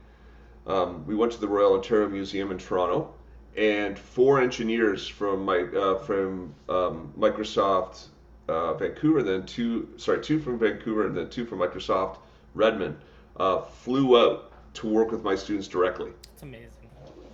um, 0.67 1.03
we 1.07 1.15
went 1.15 1.31
to 1.31 1.39
the 1.39 1.47
Royal 1.47 1.73
Ontario 1.73 2.07
Museum 2.07 2.51
in 2.51 2.59
Toronto, 2.59 3.11
and 3.57 3.97
four 3.97 4.39
engineers 4.39 5.07
from 5.07 5.45
my 5.45 5.61
uh, 5.61 5.97
from 5.97 6.53
um, 6.69 7.11
Microsoft 7.17 8.05
uh, 8.47 8.75
Vancouver, 8.75 9.23
then 9.23 9.47
two 9.47 9.89
sorry 9.97 10.21
two 10.21 10.39
from 10.39 10.59
Vancouver, 10.59 11.07
and 11.07 11.17
then 11.17 11.27
two 11.27 11.45
from 11.45 11.57
Microsoft 11.57 12.17
Redmond 12.53 12.97
uh, 13.37 13.61
flew 13.61 14.15
out 14.15 14.51
to 14.75 14.87
work 14.87 15.09
with 15.11 15.23
my 15.23 15.33
students 15.33 15.67
directly 15.67 16.11
It's 16.33 16.43
amazing. 16.43 16.69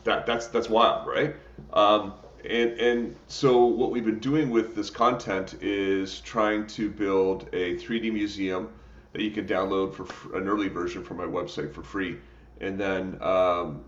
that 0.06 0.26
that's 0.26 0.48
that's 0.48 0.70
wild, 0.70 1.06
right? 1.06 1.36
And 2.50 2.80
and 2.80 3.16
so 3.28 3.66
what 3.66 3.92
we've 3.92 4.06
been 4.06 4.20
doing 4.20 4.50
with 4.50 4.76
this 4.76 4.90
content 4.90 5.56
is 5.62 6.20
trying 6.22 6.68
to 6.68 6.90
build 6.90 7.50
a 7.54 7.76
3D 7.78 8.12
museum 8.14 8.70
that 9.14 9.22
you 9.22 9.32
can 9.32 9.48
download 9.48 9.94
for 9.94 10.06
fr- 10.06 10.36
an 10.36 10.48
early 10.48 10.68
version 10.68 11.04
from 11.04 11.18
my 11.18 11.24
website 11.24 11.74
for 11.74 11.82
free, 11.82 12.18
and 12.60 12.80
then 12.80 13.18
um, 13.22 13.84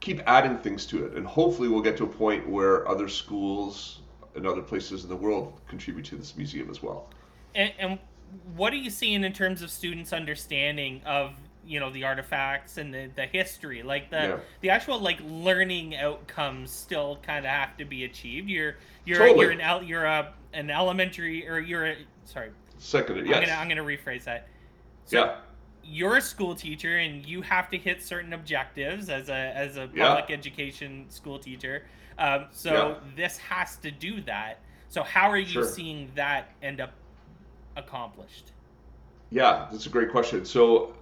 keep 0.00 0.20
adding 0.26 0.58
things 0.58 0.84
to 0.86 1.06
it, 1.06 1.14
and 1.14 1.26
hopefully 1.26 1.68
we'll 1.68 1.82
get 1.82 1.96
to 1.96 2.04
a 2.04 2.08
point 2.08 2.48
where 2.48 2.86
other 2.88 3.08
schools 3.08 4.00
and 4.34 4.46
other 4.46 4.62
places 4.62 5.04
in 5.04 5.08
the 5.08 5.16
world 5.16 5.60
contribute 5.68 6.04
to 6.06 6.16
this 6.16 6.36
museum 6.36 6.68
as 6.68 6.82
well. 6.82 7.08
And, 7.54 7.72
and 7.78 7.98
what 8.56 8.72
are 8.72 8.76
you 8.76 8.90
seeing 8.90 9.24
in 9.24 9.32
terms 9.32 9.62
of 9.62 9.70
students' 9.70 10.12
understanding 10.12 11.02
of 11.06 11.32
you 11.66 11.80
know 11.80 11.90
the 11.90 12.04
artifacts 12.04 12.76
and 12.78 12.92
the, 12.92 13.08
the 13.16 13.26
history 13.26 13.82
like 13.82 14.10
the 14.10 14.16
Yeah. 14.16 14.36
the 14.60 14.70
actual 14.70 14.98
like 14.98 15.18
learning 15.24 15.96
outcomes 15.96 16.70
still 16.70 17.18
kind 17.22 17.44
of 17.44 17.50
have 17.50 17.76
to 17.78 17.84
be 17.84 18.04
achieved 18.04 18.48
you're 18.48 18.76
you're 19.04 19.18
Totally. 19.18 19.40
you're 19.40 19.50
an 19.50 19.60
el- 19.60 19.82
you're 19.82 20.04
a 20.04 20.32
an 20.52 20.70
elementary 20.70 21.48
or 21.48 21.58
you're 21.58 21.86
a 21.86 21.96
sorry 22.24 22.50
Seconded, 22.78 23.24
I'm 23.24 23.30
yes. 23.30 23.46
gonna 23.48 23.60
I'm 23.60 23.68
gonna 23.68 23.82
rephrase 23.84 24.24
that 24.24 24.48
so 25.06 25.18
yeah. 25.24 25.36
you're 25.82 26.16
a 26.18 26.20
school 26.22 26.54
teacher 26.54 26.98
and 26.98 27.24
you 27.24 27.40
have 27.42 27.70
to 27.70 27.78
hit 27.78 28.02
certain 28.02 28.32
objectives 28.34 29.08
as 29.08 29.28
a 29.28 29.34
as 29.34 29.76
a 29.76 29.88
Yeah. 29.94 30.08
public 30.16 30.30
education 30.30 31.06
school 31.08 31.38
teacher 31.38 31.84
um, 32.18 32.46
so 32.50 32.72
Yeah. 32.72 32.94
this 33.16 33.38
has 33.38 33.76
to 33.78 33.90
do 33.90 34.20
that 34.22 34.60
so 34.88 35.02
how 35.02 35.30
are 35.30 35.38
you 35.38 35.46
Sure. 35.46 35.64
seeing 35.64 36.10
that 36.14 36.50
end 36.62 36.80
up 36.80 36.92
accomplished 37.76 38.52
Yeah, 39.30 39.66
that's 39.72 39.86
a 39.86 39.88
great 39.90 40.10
question. 40.10 40.44
So 40.44 40.94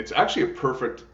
it's 0.00 0.12
actually 0.12 0.44
a 0.44 0.54
perfect 0.54 1.04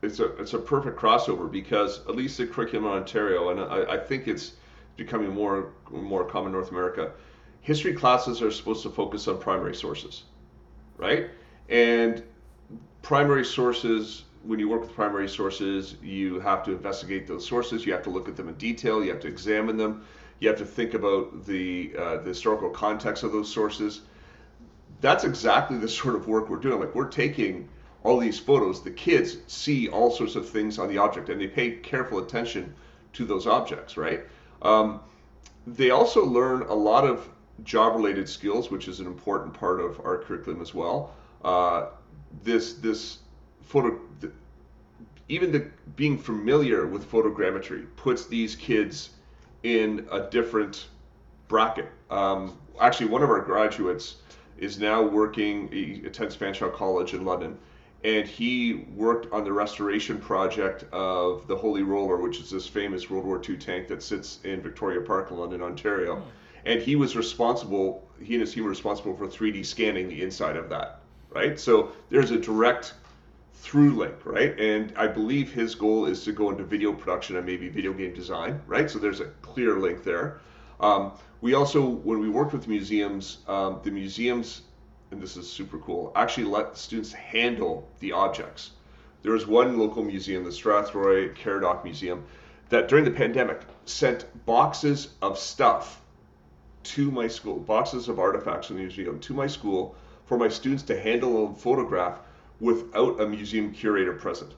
it's 0.00 0.18
a 0.18 0.34
it's 0.36 0.54
a 0.54 0.58
perfect 0.58 0.98
crossover 0.98 1.50
because 1.50 2.00
at 2.08 2.16
least 2.16 2.38
the 2.38 2.46
curriculum 2.46 2.86
in 2.86 2.92
Ontario, 2.92 3.50
and 3.50 3.60
I, 3.60 3.96
I 3.96 3.98
think 3.98 4.28
it's 4.28 4.52
becoming 4.96 5.30
more 5.30 5.72
more 5.90 6.24
common 6.24 6.48
in 6.48 6.52
North 6.52 6.70
America. 6.70 7.12
History 7.60 7.92
classes 7.92 8.40
are 8.40 8.50
supposed 8.50 8.82
to 8.84 8.90
focus 8.90 9.28
on 9.28 9.38
primary 9.38 9.74
sources, 9.74 10.22
right? 10.96 11.28
And 11.68 12.22
primary 13.02 13.44
sources, 13.44 14.22
when 14.42 14.58
you 14.58 14.68
work 14.70 14.82
with 14.82 14.94
primary 14.94 15.28
sources, 15.28 15.96
you 16.02 16.40
have 16.40 16.64
to 16.64 16.72
investigate 16.72 17.26
those 17.26 17.46
sources. 17.46 17.84
You 17.84 17.92
have 17.92 18.04
to 18.04 18.10
look 18.10 18.28
at 18.28 18.36
them 18.36 18.48
in 18.48 18.54
detail. 18.54 19.04
You 19.04 19.10
have 19.10 19.20
to 19.20 19.28
examine 19.28 19.76
them. 19.76 20.04
You 20.38 20.48
have 20.48 20.58
to 20.58 20.64
think 20.64 20.94
about 20.94 21.44
the 21.44 21.92
uh, 21.98 22.16
the 22.18 22.28
historical 22.28 22.70
context 22.70 23.22
of 23.22 23.32
those 23.32 23.52
sources 23.52 24.02
that's 25.00 25.24
exactly 25.24 25.78
the 25.78 25.88
sort 26.00 26.14
of 26.14 26.26
work 26.28 26.48
we're 26.48 26.58
doing. 26.58 26.80
Like 26.80 26.94
we're 26.94 27.08
taking 27.08 27.68
all 28.04 28.18
these 28.18 28.38
photos, 28.38 28.82
the 28.82 28.90
kids 28.90 29.38
see 29.46 29.88
all 29.88 30.10
sorts 30.10 30.36
of 30.36 30.48
things 30.48 30.78
on 30.78 30.88
the 30.88 30.98
object 30.98 31.28
and 31.28 31.40
they 31.40 31.46
pay 31.46 31.72
careful 31.72 32.18
attention 32.18 32.74
to 33.14 33.24
those 33.24 33.46
objects, 33.46 33.96
right? 33.96 34.20
Um, 34.62 35.00
they 35.66 35.90
also 35.90 36.24
learn 36.24 36.62
a 36.62 36.74
lot 36.74 37.04
of 37.04 37.28
job 37.64 37.96
related 37.96 38.28
skills, 38.28 38.70
which 38.70 38.88
is 38.88 39.00
an 39.00 39.06
important 39.06 39.52
part 39.52 39.80
of 39.80 40.00
our 40.00 40.18
curriculum 40.18 40.60
as 40.60 40.74
well. 40.74 41.12
Uh, 41.44 41.86
this, 42.44 42.74
this 42.74 43.18
photo, 43.62 43.98
th- 44.20 44.32
even 45.28 45.52
the 45.52 45.66
being 45.96 46.16
familiar 46.16 46.86
with 46.86 47.10
photogrammetry 47.10 47.86
puts 47.96 48.26
these 48.26 48.54
kids 48.54 49.10
in 49.64 50.06
a 50.10 50.20
different 50.30 50.86
bracket. 51.48 51.88
Um, 52.10 52.56
actually, 52.80 53.08
one 53.08 53.22
of 53.22 53.30
our 53.30 53.40
graduates 53.40 54.16
is 54.58 54.78
now 54.78 55.02
working, 55.02 55.68
he 55.68 56.02
attends 56.06 56.36
Fanshawe 56.36 56.72
College 56.72 57.14
in 57.14 57.24
London, 57.24 57.58
and 58.04 58.28
he 58.28 58.86
worked 58.94 59.32
on 59.32 59.44
the 59.44 59.52
restoration 59.52 60.18
project 60.18 60.84
of 60.92 61.46
the 61.48 61.56
Holy 61.56 61.82
Roller, 61.82 62.16
which 62.16 62.38
is 62.38 62.50
this 62.50 62.66
famous 62.66 63.10
World 63.10 63.24
War 63.24 63.42
II 63.46 63.56
tank 63.56 63.88
that 63.88 64.02
sits 64.02 64.38
in 64.44 64.60
Victoria 64.60 65.00
Park 65.00 65.30
in 65.30 65.38
London, 65.38 65.62
Ontario. 65.62 66.22
And 66.64 66.80
he 66.80 66.96
was 66.96 67.16
responsible, 67.16 68.06
he 68.22 68.34
and 68.34 68.40
his 68.40 68.52
team 68.52 68.64
were 68.64 68.70
responsible 68.70 69.16
for 69.16 69.26
3D 69.26 69.66
scanning 69.66 70.08
the 70.08 70.22
inside 70.22 70.56
of 70.56 70.68
that, 70.68 71.00
right? 71.30 71.58
So 71.58 71.92
there's 72.08 72.30
a 72.30 72.38
direct 72.38 72.94
through 73.54 73.96
link, 73.96 74.14
right? 74.24 74.58
And 74.60 74.92
I 74.96 75.08
believe 75.08 75.52
his 75.52 75.74
goal 75.74 76.06
is 76.06 76.22
to 76.24 76.32
go 76.32 76.50
into 76.50 76.62
video 76.62 76.92
production 76.92 77.36
and 77.36 77.44
maybe 77.44 77.68
video 77.68 77.92
game 77.92 78.14
design, 78.14 78.60
right? 78.66 78.88
So 78.88 79.00
there's 79.00 79.20
a 79.20 79.26
clear 79.42 79.78
link 79.78 80.04
there. 80.04 80.40
Um, 80.80 81.12
we 81.40 81.54
also, 81.54 81.84
when 81.84 82.20
we 82.20 82.28
worked 82.28 82.52
with 82.52 82.68
museums, 82.68 83.38
um, 83.48 83.80
the 83.82 83.90
museums, 83.90 84.62
and 85.10 85.20
this 85.20 85.36
is 85.36 85.50
super 85.50 85.78
cool, 85.78 86.12
actually 86.14 86.44
let 86.44 86.72
the 86.72 86.78
students 86.78 87.12
handle 87.12 87.88
the 88.00 88.12
objects. 88.12 88.72
There 89.22 89.32
was 89.32 89.46
one 89.46 89.78
local 89.78 90.02
museum, 90.02 90.44
the 90.44 90.50
Strathroy 90.50 91.34
Caradoc 91.34 91.84
Museum, 91.84 92.24
that 92.68 92.88
during 92.88 93.04
the 93.04 93.10
pandemic 93.10 93.62
sent 93.84 94.26
boxes 94.46 95.08
of 95.22 95.38
stuff 95.38 96.02
to 96.84 97.10
my 97.10 97.26
school, 97.26 97.58
boxes 97.58 98.08
of 98.08 98.18
artifacts 98.18 98.70
in 98.70 98.76
the 98.76 98.82
museum 98.82 99.18
to 99.20 99.34
my 99.34 99.46
school 99.46 99.94
for 100.26 100.38
my 100.38 100.48
students 100.48 100.82
to 100.84 101.00
handle 101.00 101.46
and 101.46 101.58
photograph 101.58 102.20
without 102.60 103.20
a 103.20 103.26
museum 103.26 103.72
curator 103.72 104.12
present. 104.12 104.52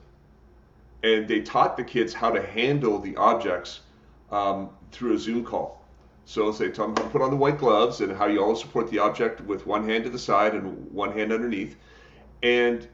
And 1.03 1.27
they 1.27 1.41
taught 1.41 1.77
the 1.77 1.83
kids 1.83 2.13
how 2.13 2.31
to 2.31 2.41
handle 2.41 2.99
the 2.99 3.15
objects 3.15 3.79
um, 4.31 4.69
through 4.91 5.13
a 5.13 5.17
Zoom 5.17 5.43
call. 5.43 5.80
So 6.31 6.49
they 6.49 6.69
tell 6.69 6.87
them 6.87 6.95
how 6.95 7.03
to 7.03 7.09
put 7.09 7.21
on 7.21 7.29
the 7.29 7.35
white 7.35 7.57
gloves 7.57 7.99
and 7.99 8.15
how 8.15 8.27
you 8.27 8.41
always 8.41 8.61
support 8.61 8.89
the 8.89 8.99
object 8.99 9.41
with 9.41 9.67
one 9.67 9.83
hand 9.87 10.05
to 10.05 10.09
the 10.09 10.17
side 10.17 10.53
and 10.53 10.89
one 10.89 11.11
hand 11.11 11.33
underneath. 11.33 11.75
And 12.41 12.87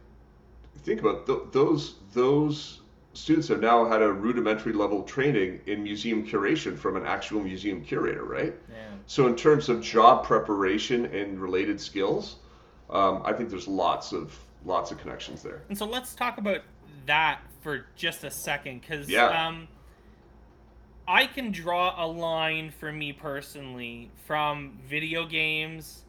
think 0.79 1.01
about 1.01 1.27
th- 1.27 1.43
those 1.51 1.97
those 2.13 2.81
students 3.13 3.47
have 3.49 3.59
now 3.61 3.85
had 3.85 4.01
a 4.01 4.11
rudimentary 4.11 4.73
level 4.73 5.03
training 5.03 5.59
in 5.67 5.83
museum 5.83 6.25
curation 6.25 6.75
from 6.75 6.95
an 6.97 7.05
actual 7.05 7.39
museum 7.39 7.83
curator, 7.83 8.23
right? 8.23 8.55
yeah 8.71 8.75
So 9.05 9.27
in 9.27 9.35
terms 9.35 9.69
of 9.69 9.83
job 9.83 10.25
preparation 10.25 11.05
and 11.05 11.39
related 11.39 11.79
skills, 11.79 12.37
um, 12.89 13.21
I 13.23 13.33
think 13.33 13.51
there's 13.51 13.67
lots 13.67 14.13
of 14.13 14.35
lots 14.65 14.89
of 14.89 14.97
connections 14.97 15.43
there. 15.43 15.61
And 15.69 15.77
so 15.77 15.85
let's 15.85 16.15
talk 16.15 16.39
about 16.39 16.61
that 17.05 17.41
for 17.61 17.85
just 17.95 18.23
a 18.23 18.31
second, 18.31 18.81
because 18.81 19.07
Yeah. 19.07 19.27
um, 19.47 19.67
I 21.07 21.25
can 21.25 21.51
draw 21.51 21.93
a 22.03 22.05
line 22.05 22.71
for 22.71 22.91
me 22.91 23.13
personally 23.13 24.11
from 24.25 24.77
video 24.87 25.25
games 25.25 26.03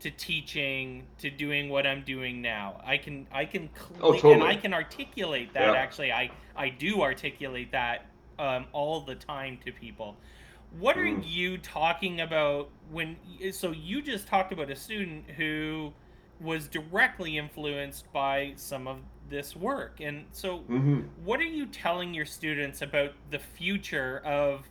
to 0.00 0.10
teaching 0.10 1.04
to 1.18 1.30
doing 1.30 1.68
what 1.70 1.86
I'm 1.86 2.02
doing 2.04 2.40
now. 2.42 2.80
I 2.84 2.96
can 2.98 3.26
I 3.32 3.46
can 3.46 3.68
Oh, 4.00 4.12
and. 4.30 4.42
I 4.42 4.54
can 4.56 4.72
articulate 4.74 5.52
that. 5.54 5.72
Yeah. 5.72 5.80
Actually, 5.80 6.12
I 6.12 6.30
I 6.56 6.68
do 6.68 7.02
articulate 7.02 7.72
that 7.72 8.06
um, 8.38 8.66
all 8.72 9.00
the 9.00 9.14
time 9.14 9.58
to 9.64 9.72
people. 9.72 10.16
What 10.78 10.98
are 10.98 11.04
Mm. 11.04 11.22
you 11.24 11.58
talking 11.58 12.20
about 12.20 12.68
when? 12.90 13.16
So 13.52 13.70
you 13.72 14.02
just 14.02 14.26
talked 14.28 14.52
about 14.52 14.70
a 14.70 14.76
student 14.76 15.30
who 15.30 15.92
was 16.40 16.68
directly 16.68 17.38
influenced 17.38 18.12
by 18.12 18.52
some 18.56 18.86
of 18.88 18.98
this 19.28 19.56
work, 19.56 20.00
and 20.00 20.26
so 20.32 20.64
hmm 20.68 21.08
what 21.14 21.40
are 21.40 21.44
you 21.44 21.66
telling 21.66 22.14
your 22.14 22.26
students 22.26 22.82
about 22.82 23.12
the 23.30 23.38
future 23.38 24.20
of 24.24 24.70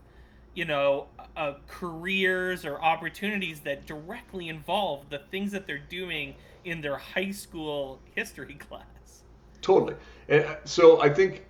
you 0.53 0.65
know 0.65 1.07
uh, 1.35 1.53
careers 1.67 2.65
or 2.65 2.81
opportunities 2.83 3.61
that 3.61 3.85
directly 3.85 4.47
involve 4.49 5.09
the 5.09 5.19
things 5.19 5.51
that 5.51 5.67
they're 5.67 5.77
doing 5.79 6.35
in 6.63 6.81
their 6.81 6.97
high 6.97 7.31
school 7.31 8.01
history 8.15 8.55
class 8.69 9.23
Totally. 9.61 9.95
And 10.29 10.43
uh, 10.45 10.55
so 10.65 11.01
I 11.01 11.09
think 11.09 11.45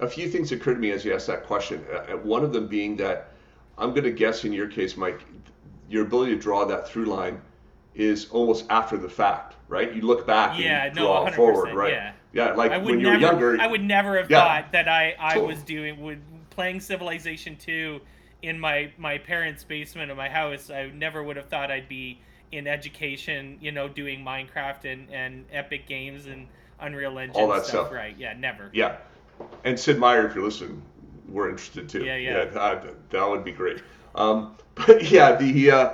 a 0.00 0.08
few 0.08 0.28
things 0.28 0.52
occurred 0.52 0.74
to 0.74 0.80
me 0.80 0.90
as 0.92 1.04
you 1.04 1.14
asked 1.14 1.26
that 1.28 1.44
question. 1.44 1.84
Uh, 1.92 2.14
uh, 2.14 2.16
One 2.18 2.44
of 2.44 2.52
them 2.52 2.68
being 2.68 2.96
that 2.98 3.34
I'm 3.78 3.90
going 3.90 4.04
to 4.04 4.12
guess 4.12 4.44
in 4.44 4.52
your 4.52 4.68
case, 4.68 4.96
Mike, 4.96 5.22
your 5.88 6.04
ability 6.06 6.34
to 6.34 6.40
draw 6.40 6.64
that 6.66 6.88
through 6.88 7.06
line 7.06 7.40
is 7.94 8.28
almost 8.30 8.66
after 8.70 8.96
the 8.98 9.08
fact, 9.08 9.56
right? 9.68 9.94
You 9.94 10.02
look 10.02 10.26
back 10.26 10.58
Yeah, 10.58 10.60
and 10.60 10.92
no, 10.92 10.92
draw 10.94 11.24
100%, 11.24 11.28
forward, 11.28 11.72
right? 11.74 11.98
yeah. 11.98 12.12
Yeah, 12.36 12.52
like 12.52 12.70
i 12.72 12.76
would 12.78 12.86
when 12.86 13.00
you 13.00 13.06
never 13.18 13.36
were 13.36 13.56
younger. 13.56 13.60
i 13.60 13.66
would 13.66 13.82
never 13.82 14.16
have 14.18 14.30
Yeah. 14.30 14.40
thought 14.62 14.72
that 14.72 14.88
i 14.88 15.14
i 15.18 15.34
Totally. 15.34 15.54
was 15.54 15.62
doing 15.64 16.00
would 16.02 16.20
playing 16.50 16.80
civilization 16.80 17.56
2 17.56 18.00
in 18.42 18.60
my 18.60 18.90
my 18.98 19.18
parents 19.18 19.64
basement 19.64 20.10
of 20.10 20.16
my 20.16 20.28
house 20.28 20.70
i 20.70 20.86
never 20.90 21.22
would 21.22 21.36
have 21.36 21.48
thought 21.48 21.70
i'd 21.70 21.88
be 21.88 22.20
in 22.52 22.66
education 22.66 23.56
you 23.60 23.72
know 23.72 23.88
doing 23.88 24.24
minecraft 24.24 24.84
and 24.84 25.10
and 25.10 25.44
epic 25.52 25.86
games 25.86 26.26
and 26.26 26.46
unreal 26.80 27.18
engine 27.18 27.36
All 27.40 27.48
that 27.48 27.66
stuff. 27.66 27.90
right 27.90 28.14
yeah 28.18 28.34
never 28.34 28.70
Yeah, 28.72 28.96
and 29.64 29.78
Sid 29.78 29.98
Meier, 29.98 30.26
if 30.26 30.34
you're 30.34 30.44
listening, 30.44 30.82
we're 31.28 31.48
interested 31.50 31.88
too. 31.88 32.04
Yeah, 32.04 32.16
yeah. 32.16 32.44
that, 32.44 33.10
that 33.10 33.28
would 33.28 33.44
be 33.44 33.52
great. 33.52 33.82
Um, 34.14 34.54
but 34.74 35.10
yeah, 35.10 35.34
the 35.36 35.70
uh, 35.70 35.92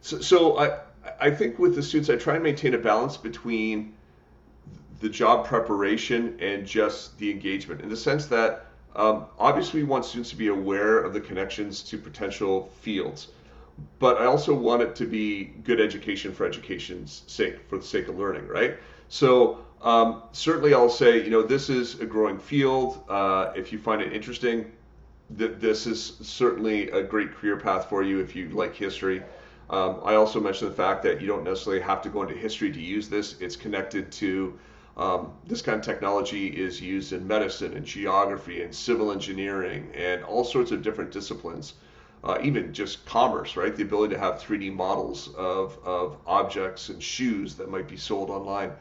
so, 0.00 0.20
so 0.20 0.58
I 0.58 0.78
I 1.20 1.30
think 1.30 1.58
with 1.60 1.74
the 1.76 1.82
students, 1.82 2.10
I 2.10 2.16
try 2.16 2.34
and 2.34 2.42
maintain 2.42 2.74
a 2.74 2.78
balance 2.78 3.16
between 3.16 3.94
the 5.00 5.08
job 5.08 5.46
preparation 5.46 6.36
and 6.40 6.66
just 6.66 7.18
the 7.18 7.30
engagement, 7.30 7.80
in 7.80 7.88
the 7.88 7.96
sense 7.96 8.26
that 8.26 8.66
um, 8.96 9.26
obviously 9.38 9.82
we 9.82 9.88
want 9.88 10.04
students 10.04 10.30
to 10.30 10.36
be 10.36 10.48
aware 10.48 10.98
of 10.98 11.12
the 11.12 11.20
connections 11.20 11.82
to 11.82 11.98
potential 11.98 12.70
fields, 12.80 13.28
but 13.98 14.20
I 14.20 14.26
also 14.26 14.54
want 14.54 14.82
it 14.82 14.94
to 14.96 15.06
be 15.06 15.44
good 15.64 15.80
education 15.80 16.32
for 16.32 16.46
education's 16.46 17.22
sake, 17.26 17.58
for 17.68 17.78
the 17.78 17.84
sake 17.84 18.08
of 18.08 18.18
learning, 18.18 18.46
right? 18.46 18.76
So 19.08 19.64
um, 19.82 20.22
certainly 20.32 20.74
I'll 20.74 20.88
say, 20.88 21.22
you 21.24 21.30
know, 21.30 21.42
this 21.42 21.68
is 21.68 22.00
a 22.00 22.06
growing 22.06 22.38
field. 22.38 23.04
Uh, 23.08 23.52
if 23.56 23.72
you 23.72 23.78
find 23.78 24.00
it 24.00 24.12
interesting, 24.12 24.70
th- 25.36 25.58
this 25.58 25.86
is 25.86 26.16
certainly 26.22 26.90
a 26.90 27.02
great 27.02 27.34
career 27.34 27.56
path 27.56 27.88
for 27.88 28.02
you 28.02 28.20
if 28.20 28.36
you 28.36 28.48
like 28.50 28.74
history. 28.74 29.22
Um, 29.70 30.00
I 30.04 30.14
also 30.14 30.40
mentioned 30.40 30.70
the 30.70 30.76
fact 30.76 31.02
that 31.02 31.20
you 31.20 31.26
don't 31.26 31.42
necessarily 31.42 31.82
have 31.82 32.00
to 32.02 32.08
go 32.08 32.22
into 32.22 32.34
history 32.34 32.70
to 32.70 32.80
use 32.80 33.08
this. 33.08 33.36
It's 33.40 33.56
connected 33.56 34.12
to 34.12 34.58
um, 34.96 35.32
this 35.46 35.60
kind 35.60 35.78
of 35.78 35.84
technology 35.84 36.46
is 36.46 36.80
used 36.80 37.12
in 37.12 37.26
medicine 37.26 37.76
and 37.76 37.84
geography 37.84 38.62
and 38.62 38.74
civil 38.74 39.10
engineering 39.10 39.90
and 39.94 40.22
all 40.24 40.44
sorts 40.44 40.70
of 40.70 40.82
different 40.82 41.10
disciplines. 41.10 41.74
Uh, 42.22 42.38
even 42.42 42.72
just 42.72 43.04
commerce, 43.04 43.54
right? 43.54 43.76
The 43.76 43.82
ability 43.82 44.14
to 44.14 44.20
have 44.20 44.40
3D 44.40 44.72
models 44.72 45.28
of, 45.36 45.78
of 45.84 46.16
objects 46.26 46.88
and 46.88 47.02
shoes 47.02 47.54
that 47.56 47.70
might 47.70 47.86
be 47.86 47.98
sold 47.98 48.30
online. 48.30 48.72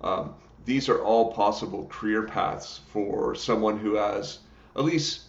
Um, 0.00 0.34
these 0.64 0.88
are 0.88 1.00
all 1.04 1.32
possible 1.32 1.86
career 1.86 2.24
paths 2.24 2.80
for 2.88 3.36
someone 3.36 3.78
who 3.78 3.94
has 3.94 4.40
at 4.74 4.84
least 4.84 5.26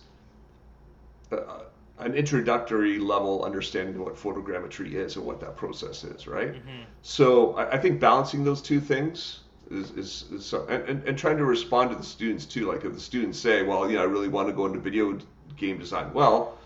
uh, 1.32 1.60
an 2.00 2.16
introductory 2.16 2.98
level 2.98 3.44
understanding 3.44 3.96
of 3.96 4.02
what 4.02 4.16
photogrammetry 4.16 4.94
is 4.94 5.16
and 5.16 5.26
what 5.26 5.40
that 5.40 5.56
process 5.56 6.04
is, 6.04 6.28
right? 6.28 6.54
Mm-hmm. 6.54 6.84
So 7.04 7.54
I, 7.54 7.74
I, 7.74 7.78
think 7.78 8.00
balancing 8.00 8.44
those 8.44 8.62
two 8.62 8.80
things 8.80 9.42
is, 9.70 9.92
is, 9.92 10.26
is 10.32 10.46
so, 10.46 10.66
and, 10.68 11.04
and, 11.08 11.18
trying 11.18 11.38
to 11.38 11.46
respond 11.46 11.92
to 11.92 11.96
the 11.96 12.04
students 12.04 12.46
too. 12.46 12.68
Like 12.68 12.84
if 12.86 12.94
the 12.94 13.00
students 13.00 13.38
say, 13.38 13.64
well, 13.64 13.90
you 13.90 13.98
know, 13.98 14.02
I 14.02 14.06
really 14.06 14.28
want 14.28 14.48
to 14.48 14.54
go 14.54 14.66
into 14.66 14.80
video 14.80 15.18
game 15.58 15.78
design. 15.78 16.12
Well, 16.14 16.58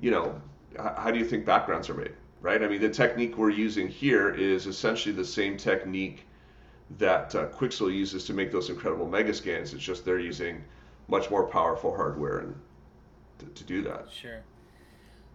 you 0.00 0.10
know, 0.10 0.40
how 0.76 1.10
do 1.10 1.18
you 1.18 1.24
think 1.24 1.44
backgrounds 1.44 1.88
are 1.90 1.94
made, 1.94 2.12
right? 2.40 2.62
I 2.62 2.68
mean, 2.68 2.80
the 2.80 2.88
technique 2.88 3.36
we're 3.36 3.50
using 3.50 3.88
here 3.88 4.30
is 4.30 4.66
essentially 4.66 5.14
the 5.14 5.24
same 5.24 5.56
technique 5.56 6.26
that 6.98 7.34
uh, 7.34 7.46
Quixel 7.48 7.92
uses 7.92 8.24
to 8.24 8.34
make 8.34 8.50
those 8.50 8.68
incredible 8.68 9.06
megascans. 9.06 9.72
It's 9.72 9.82
just 9.82 10.04
they're 10.04 10.18
using 10.18 10.64
much 11.08 11.30
more 11.30 11.44
powerful 11.44 11.94
hardware 11.94 12.38
and 12.38 12.54
to, 13.38 13.46
to 13.46 13.64
do 13.64 13.82
that. 13.82 14.08
Sure. 14.10 14.40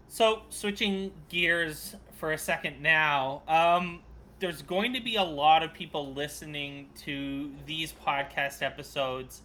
So 0.07 0.43
switching 0.49 1.11
gears 1.29 1.95
for 2.17 2.31
a 2.31 2.37
second 2.37 2.81
now, 2.81 3.41
um, 3.47 4.01
there's 4.39 4.61
going 4.61 4.93
to 4.93 5.01
be 5.01 5.15
a 5.15 5.23
lot 5.23 5.63
of 5.63 5.73
people 5.73 6.13
listening 6.13 6.89
to 7.03 7.51
these 7.65 7.93
podcast 8.05 8.61
episodes 8.61 9.41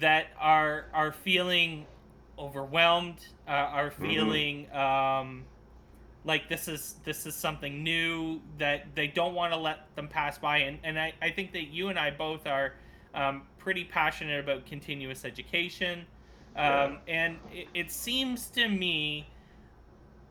that 0.00 0.26
are 0.38 0.86
are 0.92 1.12
feeling 1.12 1.86
overwhelmed, 2.38 3.26
uh, 3.46 3.50
are 3.50 3.90
mm-hmm. 3.90 4.02
feeling 4.02 4.66
mm-hmm. 4.66 4.76
um, 4.76 5.44
like 6.24 6.48
this 6.48 6.68
is 6.68 6.96
this 7.04 7.26
is 7.26 7.34
something 7.34 7.82
new 7.82 8.40
that 8.58 8.86
they 8.94 9.06
don't 9.06 9.34
want 9.34 9.52
to 9.52 9.58
let 9.58 9.94
them 9.94 10.08
pass 10.08 10.38
by, 10.38 10.58
and 10.58 10.78
and 10.82 10.98
I, 10.98 11.12
I 11.22 11.30
think 11.30 11.52
that 11.52 11.68
you 11.68 11.88
and 11.88 11.98
I 11.98 12.10
both 12.10 12.46
are 12.46 12.74
um, 13.14 13.42
pretty 13.58 13.84
passionate 13.84 14.40
about 14.40 14.66
continuous 14.66 15.24
education, 15.24 16.00
um, 16.56 16.64
yeah. 16.66 16.98
and 17.06 17.38
it, 17.52 17.68
it 17.74 17.92
seems 17.92 18.48
to 18.50 18.68
me 18.68 19.28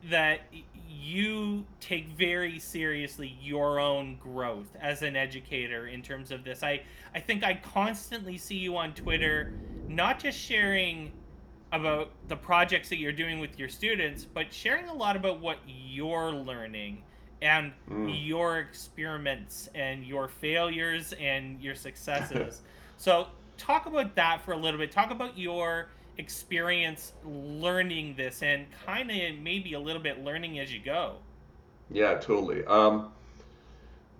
that 0.09 0.41
you 0.87 1.65
take 1.79 2.07
very 2.17 2.59
seriously 2.59 3.37
your 3.41 3.79
own 3.79 4.17
growth 4.17 4.75
as 4.79 5.01
an 5.01 5.15
educator 5.15 5.87
in 5.87 6.01
terms 6.01 6.31
of 6.31 6.43
this. 6.43 6.63
I, 6.63 6.81
I 7.13 7.19
think 7.19 7.43
I 7.43 7.55
constantly 7.55 8.37
see 8.37 8.57
you 8.57 8.77
on 8.77 8.93
Twitter, 8.93 9.53
not 9.87 10.19
just 10.19 10.37
sharing 10.37 11.11
about 11.71 12.11
the 12.27 12.35
projects 12.35 12.89
that 12.89 12.97
you're 12.97 13.11
doing 13.11 13.39
with 13.39 13.57
your 13.57 13.69
students, 13.69 14.25
but 14.25 14.53
sharing 14.53 14.87
a 14.87 14.93
lot 14.93 15.15
about 15.15 15.41
what 15.41 15.57
you're 15.65 16.31
learning 16.31 17.01
and 17.41 17.73
mm. 17.89 18.25
your 18.25 18.59
experiments 18.59 19.69
and 19.73 20.05
your 20.05 20.27
failures 20.27 21.13
and 21.19 21.59
your 21.61 21.75
successes. 21.75 22.61
so, 22.97 23.27
talk 23.57 23.85
about 23.85 24.15
that 24.15 24.41
for 24.43 24.53
a 24.53 24.57
little 24.57 24.79
bit. 24.79 24.91
Talk 24.91 25.11
about 25.11 25.37
your 25.37 25.89
experience 26.17 27.13
learning 27.25 28.15
this 28.15 28.43
and 28.43 28.65
kind 28.85 29.09
of 29.09 29.39
maybe 29.39 29.73
a 29.73 29.79
little 29.79 30.01
bit 30.01 30.23
learning 30.23 30.59
as 30.59 30.73
you 30.73 30.79
go. 30.79 31.15
Yeah, 31.91 32.15
totally. 32.15 32.65
Um, 32.65 33.11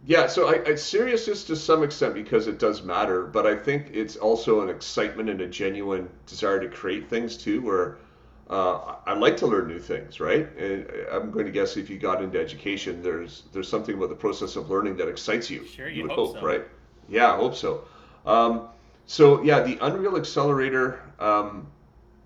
yeah, 0.06 0.28
so 0.28 0.50
I, 0.50 0.54
it's 0.66 0.84
seriousness 0.84 1.46
to 1.46 1.56
some 1.56 1.84
extent 1.84 2.14
because 2.14 2.48
it 2.48 2.60
does 2.60 2.84
matter, 2.84 3.26
but 3.26 3.48
I 3.48 3.56
think 3.56 3.92
it's 3.94 4.18
also 4.18 4.62
an 4.62 4.70
excitement 4.70 5.30
and 5.30 5.40
a 5.42 5.48
genuine 5.48 6.10
desire 6.26 6.60
to 6.60 6.68
create 6.68 7.10
things 7.10 7.38
too, 7.38 7.62
where 7.62 7.98
uh, 8.50 8.96
I 9.06 9.14
like 9.14 9.38
to 9.38 9.48
learn 9.48 9.68
new 9.68 9.80
things, 9.80 10.20
right? 10.20 10.50
And 10.58 10.86
I'm 11.12 11.32
going 11.32 11.46
to 11.46 11.52
guess 11.52 11.78
if 11.78 11.90
you 11.90 11.98
got 11.98 12.22
into 12.22 12.40
education, 12.40 13.02
there's 13.02 13.44
there's 13.54 13.70
something 13.70 13.96
about 13.96 14.10
the 14.10 14.16
process 14.16 14.58
of 14.58 14.70
learning 14.70 14.98
that 14.98 15.08
excites 15.08 15.50
you. 15.50 15.66
Sure, 15.66 15.88
you, 15.88 15.98
you 15.98 16.02
would 16.04 16.12
hope, 16.12 16.34
hope 16.34 16.40
so. 16.40 16.46
right? 16.46 16.64
Yeah, 17.08 17.32
I 17.32 17.38
hope 17.38 17.56
so. 17.56 17.86
Um, 18.26 18.68
so 19.06 19.42
yeah, 19.42 19.62
the 19.62 19.78
Unreal 19.82 20.18
Accelerator. 20.18 21.00
Um, 21.20 21.68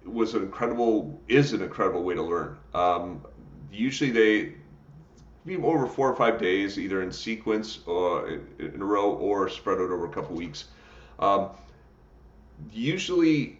was 0.07 0.33
an 0.33 0.43
incredible 0.43 1.21
is 1.27 1.53
an 1.53 1.61
incredible 1.61 2.03
way 2.03 2.15
to 2.15 2.23
learn. 2.23 2.57
Um, 2.73 3.25
usually 3.71 4.11
they 4.11 4.53
be 5.47 5.55
over 5.55 5.87
four 5.87 6.11
or 6.11 6.15
five 6.15 6.39
days, 6.39 6.77
either 6.77 7.01
in 7.01 7.11
sequence 7.11 7.79
or 7.85 8.27
in, 8.29 8.47
in 8.59 8.81
a 8.81 8.85
row 8.85 9.11
or 9.13 9.49
spread 9.49 9.77
out 9.77 9.89
over 9.89 10.05
a 10.05 10.09
couple 10.09 10.35
weeks. 10.35 10.65
Um, 11.19 11.49
usually, 12.71 13.59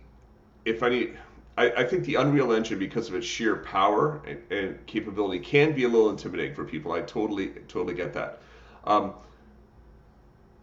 if 0.66 0.84
any, 0.84 1.12
I, 1.58 1.72
I, 1.72 1.84
think 1.86 2.04
the 2.04 2.16
Unreal 2.16 2.52
Engine, 2.52 2.78
because 2.78 3.08
of 3.08 3.16
its 3.16 3.26
sheer 3.26 3.56
power 3.56 4.22
and, 4.28 4.52
and, 4.52 4.86
capability, 4.86 5.40
can 5.40 5.74
be 5.74 5.86
a 5.86 5.88
little 5.88 6.10
intimidating 6.10 6.54
for 6.54 6.66
people. 6.66 6.92
I 6.92 7.02
totally 7.02 7.48
totally 7.68 7.96
get 7.96 8.14
that. 8.14 8.42
Um, 8.84 9.14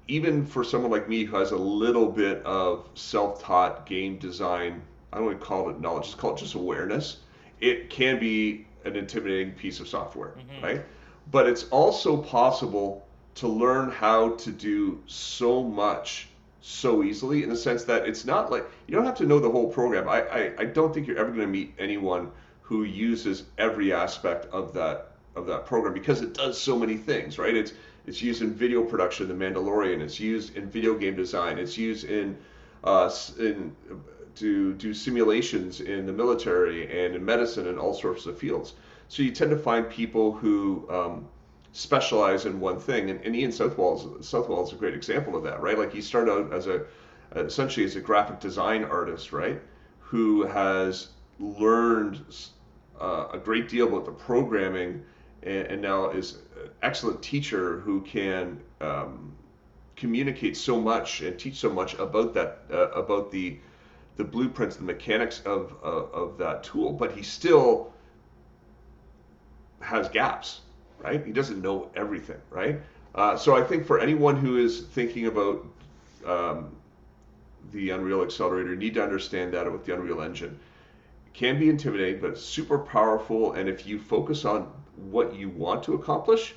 even 0.07 0.45
for 0.45 0.63
someone 0.63 0.91
like 0.91 1.09
me 1.09 1.25
who 1.25 1.37
has 1.37 1.53
a 1.53 1.57
little 1.57 2.07
bit 2.07 2.43
of 2.45 2.87
self-taught 2.95 3.87
game 3.87 4.19
design 4.19 4.83
I 5.15 5.19
don't 5.19 5.41
call 5.41 5.71
it 5.71 5.81
knowledge, 5.81 6.07
it's 6.07 6.15
called 6.15 6.39
just 6.39 6.55
awareness. 6.55 7.19
It 7.61 7.89
can 7.89 8.19
be 8.19 8.67
an 8.85 8.97
intimidating 8.97 9.53
piece 9.53 9.81
of 9.81 9.89
software, 9.89 10.35
mm-hmm. 10.37 10.65
right? 10.65 10.85
But 11.31 11.47
it's 11.47 11.65
also 11.71 12.17
possible 12.17 13.07
to 13.37 13.49
learn 13.49 13.91
how 13.91 14.31
to 14.37 14.51
do 14.51 15.01
so 15.07 15.63
much 15.63 16.29
so 16.61 17.03
easily 17.03 17.43
in 17.43 17.49
the 17.49 17.57
sense 17.57 17.85
that 17.85 18.09
it's 18.09 18.25
not 18.25 18.51
like 18.51 18.65
you 18.87 18.95
don't 18.95 19.05
have 19.05 19.17
to 19.17 19.27
know 19.27 19.39
the 19.39 19.51
whole 19.51 19.69
program. 19.69 20.09
I, 20.09 20.23
I, 20.23 20.53
I 20.59 20.65
don't 20.65 20.93
think 20.95 21.07
you're 21.07 21.19
ever 21.19 21.31
going 21.31 21.43
to 21.43 21.47
meet 21.47 21.75
anyone 21.79 22.31
who 22.63 22.85
uses 22.85 23.45
every 23.59 23.93
aspect 23.93 24.47
of 24.47 24.73
that 24.75 25.13
of 25.37 25.47
that 25.47 25.67
program 25.67 25.93
because 25.93 26.23
it 26.23 26.33
does 26.33 26.61
so 26.61 26.79
many 26.79 26.97
things, 26.97 27.39
right? 27.39 27.55
It's 27.55 27.73
it's 28.07 28.23
used 28.23 28.43
in 28.43 28.53
video 28.53 28.83
production, 28.83 29.29
The 29.29 29.35
Mandalorian. 29.35 30.01
It's 30.01 30.21
used 30.21 30.57
in 30.57 30.69
video 30.69 30.95
game 30.95 31.17
design. 31.17 31.59
It's 31.59 31.77
used 31.77 32.05
in 32.05 32.37
uh, 32.83 33.11
in 33.39 33.75
to 34.37 34.75
do 34.75 34.93
simulations 34.95 35.81
in 35.81 36.07
the 36.07 36.13
military 36.13 37.05
and 37.05 37.15
in 37.15 37.25
medicine 37.25 37.69
and 37.69 37.79
all 37.79 37.95
sorts 37.95 38.27
of 38.27 38.39
fields. 38.39 38.75
So 39.09 39.23
you 39.23 39.31
tend 39.31 39.51
to 39.51 39.57
find 39.59 39.89
people 39.89 40.33
who 40.33 40.89
um, 40.91 41.29
specialize 41.73 42.47
in 42.47 42.61
one 42.61 42.79
thing, 42.79 43.11
and, 43.11 43.21
and 43.25 43.37
Ian 43.37 43.53
Southwell 43.53 44.19
is, 44.19 44.27
Southwell 44.27 44.65
is 44.65 44.73
a 44.73 44.77
great 44.77 44.95
example 44.95 45.37
of 45.37 45.43
that, 45.45 45.61
right? 45.61 45.79
Like 45.79 45.93
he 45.93 46.01
started 46.01 46.33
out 46.33 46.53
as 46.53 46.67
a 46.67 46.85
essentially 47.37 47.85
as 47.85 47.97
a 47.97 48.01
graphic 48.01 48.41
design 48.41 48.85
artist, 48.85 49.33
right? 49.33 49.61
Who 49.99 50.45
has 50.45 51.09
learned 51.41 52.21
uh, 53.01 53.27
a 53.33 53.39
great 53.39 53.69
deal 53.69 53.89
about 53.89 54.05
the 54.05 54.13
programming, 54.13 55.05
and, 55.43 55.67
and, 55.67 55.83
now 55.83 56.11
is 56.11 56.39
an 56.63 56.71
excellent 56.83 57.23
teacher 57.23 57.81
who 57.81 58.01
can 58.03 58.61
um, 58.81 59.33
communicate 59.97 60.57
so 60.57 60.81
much 60.81 61.23
and 61.23 61.39
teach 61.39 61.57
so 61.57 61.71
much 61.71 61.95
about 61.95 62.35
that 62.35 62.63
uh, 62.71 62.91
about 62.91 63.31
the 63.31 63.59
the 64.17 64.25
blueprints, 64.25 64.77
the 64.77 64.85
mechanics 64.85 65.43
of, 65.45 65.75
of, 65.83 66.13
of 66.13 66.39
that 66.39 66.63
tool, 66.63 66.93
but 66.93 67.13
he 67.13 67.23
still 67.23 67.93
has 69.81 70.09
gaps, 70.09 70.61
right? 71.03 71.25
He 71.25 71.33
doesn't 71.33 71.61
know 71.61 71.91
everything, 71.97 72.41
right? 72.51 72.81
Uh, 73.15 73.37
so 73.37 73.57
I 73.57 73.63
think 73.63 73.87
for 73.87 73.99
anyone 73.99 74.37
who 74.37 74.57
is 74.57 74.83
thinking 74.83 75.27
about 75.27 75.67
um, 76.27 76.75
the 77.73 77.91
Unreal 77.91 78.23
Accelerator, 78.23 78.75
need 78.77 78.95
to 78.95 79.03
understand 79.03 79.53
that 79.55 79.71
with 79.71 79.85
the 79.85 79.95
Unreal 79.95 80.21
Engine. 80.21 80.59
It 81.27 81.35
can 81.35 81.59
be 81.59 81.69
intimidating, 81.69 82.21
but 82.21 82.39
super 82.39 82.79
powerful. 82.79 83.53
And 83.53 83.69
if 83.69 83.87
you 83.87 83.99
focus 83.99 84.45
on 84.45 84.71
what 84.97 85.35
you 85.35 85.49
want 85.49 85.83
to 85.85 85.95
accomplish, 85.95 86.55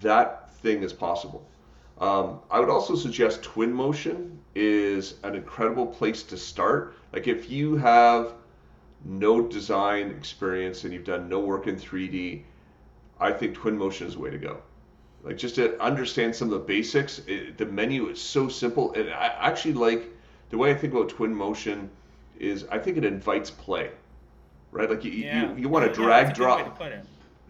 that 0.00 0.50
thing 0.56 0.82
is 0.82 0.92
possible. 0.92 1.46
Um, 1.98 2.40
I 2.50 2.60
would 2.60 2.68
also 2.68 2.94
suggest 2.94 3.42
Twinmotion 3.42 4.36
is 4.54 5.14
an 5.22 5.34
incredible 5.34 5.86
place 5.86 6.22
to 6.24 6.36
start. 6.36 6.94
Like 7.12 7.26
if 7.26 7.50
you 7.50 7.76
have 7.76 8.34
no 9.04 9.40
design 9.40 10.10
experience 10.10 10.84
and 10.84 10.92
you've 10.92 11.04
done 11.04 11.28
no 11.28 11.40
work 11.40 11.66
in 11.66 11.76
3D, 11.76 12.42
I 13.18 13.32
think 13.32 13.56
Twinmotion 13.56 14.06
is 14.06 14.14
the 14.14 14.20
way 14.20 14.30
to 14.30 14.38
go. 14.38 14.60
Like 15.22 15.38
just 15.38 15.54
to 15.56 15.80
understand 15.82 16.36
some 16.36 16.52
of 16.52 16.60
the 16.60 16.66
basics, 16.66 17.20
it, 17.26 17.56
the 17.56 17.66
menu 17.66 18.08
is 18.08 18.20
so 18.20 18.48
simple, 18.48 18.92
and 18.92 19.10
I 19.10 19.34
actually 19.40 19.74
like 19.74 20.10
the 20.50 20.58
way 20.58 20.70
I 20.70 20.74
think 20.74 20.92
about 20.92 21.08
Twinmotion 21.08 21.88
is 22.38 22.64
I 22.70 22.78
think 22.78 22.96
it 22.96 23.04
invites 23.04 23.50
play, 23.50 23.90
right? 24.70 24.88
Like 24.88 25.02
you 25.02 25.10
yeah. 25.10 25.50
you, 25.50 25.62
you 25.62 25.68
want 25.68 25.86
to 25.86 25.92
drag 25.92 26.34
drop, 26.34 26.80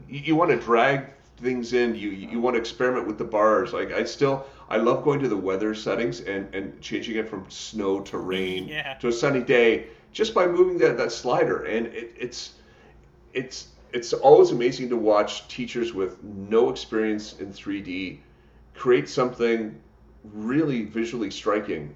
you, 0.08 0.20
you 0.20 0.36
want 0.36 0.52
to 0.52 0.56
drag 0.56 1.10
things 1.38 1.72
in. 1.72 1.94
You 1.94 2.10
you 2.10 2.40
want 2.40 2.54
to 2.54 2.60
experiment 2.60 3.06
with 3.06 3.18
the 3.18 3.24
bars. 3.24 3.72
Like 3.72 3.92
I 3.92 4.04
still 4.04 4.46
I 4.68 4.76
love 4.78 5.04
going 5.04 5.20
to 5.20 5.28
the 5.28 5.36
weather 5.36 5.74
settings 5.74 6.20
and 6.20 6.52
and 6.54 6.80
changing 6.80 7.16
it 7.16 7.28
from 7.28 7.44
snow 7.48 8.00
to 8.00 8.18
rain 8.18 8.68
yeah. 8.68 8.94
to 8.94 9.08
a 9.08 9.12
sunny 9.12 9.42
day 9.42 9.86
just 10.12 10.34
by 10.34 10.46
moving 10.46 10.78
that 10.78 10.96
that 10.96 11.12
slider. 11.12 11.64
And 11.64 11.86
it, 11.88 12.14
it's 12.18 12.54
it's 13.32 13.68
it's 13.92 14.12
always 14.12 14.50
amazing 14.50 14.88
to 14.90 14.96
watch 14.96 15.48
teachers 15.48 15.92
with 15.94 16.22
no 16.22 16.70
experience 16.70 17.38
in 17.40 17.52
3D 17.52 18.18
create 18.74 19.08
something 19.08 19.80
really 20.34 20.84
visually 20.84 21.30
striking 21.30 21.94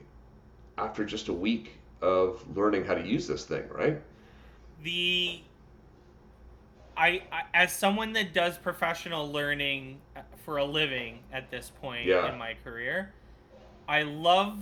after 0.78 1.04
just 1.04 1.28
a 1.28 1.32
week 1.32 1.78
of 2.00 2.44
learning 2.56 2.84
how 2.84 2.94
to 2.94 3.06
use 3.06 3.26
this 3.26 3.44
thing, 3.44 3.68
right? 3.70 4.00
The 4.82 5.42
I, 7.00 7.22
I, 7.32 7.42
as 7.54 7.72
someone 7.72 8.12
that 8.12 8.34
does 8.34 8.58
professional 8.58 9.32
learning 9.32 9.98
uh, 10.14 10.20
for 10.44 10.58
a 10.58 10.64
living 10.64 11.20
at 11.32 11.50
this 11.50 11.72
point 11.80 12.06
yeah. 12.06 12.30
in 12.30 12.38
my 12.38 12.54
career, 12.62 13.14
I 13.88 14.02
love 14.02 14.58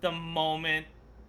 the 0.00 0.10
moment. 0.10 0.86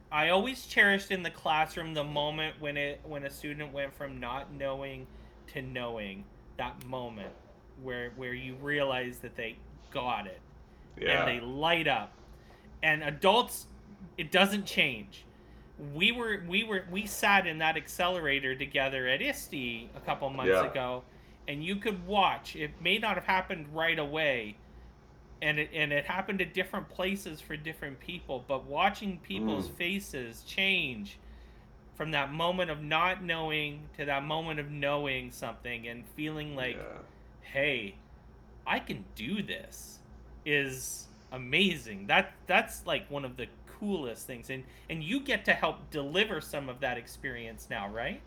I 0.09 0.29
always 0.29 0.65
cherished 0.65 1.11
in 1.11 1.21
the 1.21 1.29
classroom 1.29 1.93
the 1.93 2.03
moment 2.05 2.55
when 2.61 2.77
it 2.77 3.01
when 3.03 3.25
a 3.25 3.29
student 3.29 3.73
went 3.73 3.93
from 3.93 4.21
not 4.21 4.53
knowing 4.53 5.05
to 5.53 5.61
knowing. 5.61 6.23
That 6.57 6.85
moment 6.85 7.33
where 7.81 8.11
where 8.15 8.33
you 8.33 8.55
realize 8.61 9.17
that 9.19 9.35
they 9.35 9.57
got 9.91 10.27
it 10.27 10.39
Yeah. 10.99 11.25
and 11.25 11.27
they 11.27 11.45
light 11.45 11.87
up. 11.87 12.13
And 12.81 13.03
adults, 13.03 13.67
it 14.17 14.31
doesn't 14.31 14.65
change. 14.65 15.25
We 15.95 16.11
were 16.11 16.43
we 16.47 16.63
were 16.63 16.85
we 16.91 17.05
sat 17.05 17.47
in 17.47 17.57
that 17.59 17.77
accelerator 17.77 18.55
together 18.55 19.07
at 19.07 19.21
ISTE 19.21 19.89
a 19.95 19.99
couple 20.05 20.29
months 20.29 20.51
Yeah. 20.51 20.69
ago, 20.69 21.03
and 21.47 21.63
you 21.63 21.77
could 21.77 22.05
watch. 22.05 22.55
It 22.55 22.79
may 22.81 22.97
not 22.99 23.15
have 23.15 23.25
happened 23.25 23.67
right 23.73 23.97
away, 23.97 24.55
and 25.41 25.57
it 25.59 25.69
and 25.73 25.91
it 25.91 26.05
happened 26.05 26.41
at 26.41 26.53
different 26.53 26.89
places 26.89 27.41
for 27.41 27.57
different 27.57 27.99
people. 27.99 28.45
But 28.47 28.65
watching 28.65 29.17
people's 29.19 29.67
Mm. 29.67 29.75
faces 29.75 30.43
change 30.43 31.17
from 31.95 32.11
that 32.11 32.31
moment 32.31 32.69
of 32.71 32.81
not 32.83 33.23
knowing 33.23 33.87
to 33.97 34.05
that 34.05 34.23
moment 34.23 34.59
of 34.59 34.69
knowing 34.71 35.31
something 35.31 35.87
and 35.87 36.05
feeling 36.15 36.55
like 36.55 36.75
yeah. 36.75 36.99
hey, 37.41 37.95
I 38.65 38.79
can 38.79 39.05
do 39.15 39.41
this 39.41 39.99
is 40.45 41.07
amazing. 41.31 42.07
That 42.07 42.31
that's 42.47 42.85
like 42.85 43.09
one 43.09 43.25
of 43.25 43.37
the 43.37 43.47
coolest 43.79 44.27
things 44.27 44.49
and 44.49 44.63
and 44.89 45.03
you 45.03 45.19
get 45.19 45.45
to 45.45 45.53
help 45.53 45.89
deliver 45.91 46.41
some 46.41 46.69
of 46.69 46.79
that 46.79 46.97
experience 46.97 47.67
now, 47.69 47.87
right? 47.89 48.21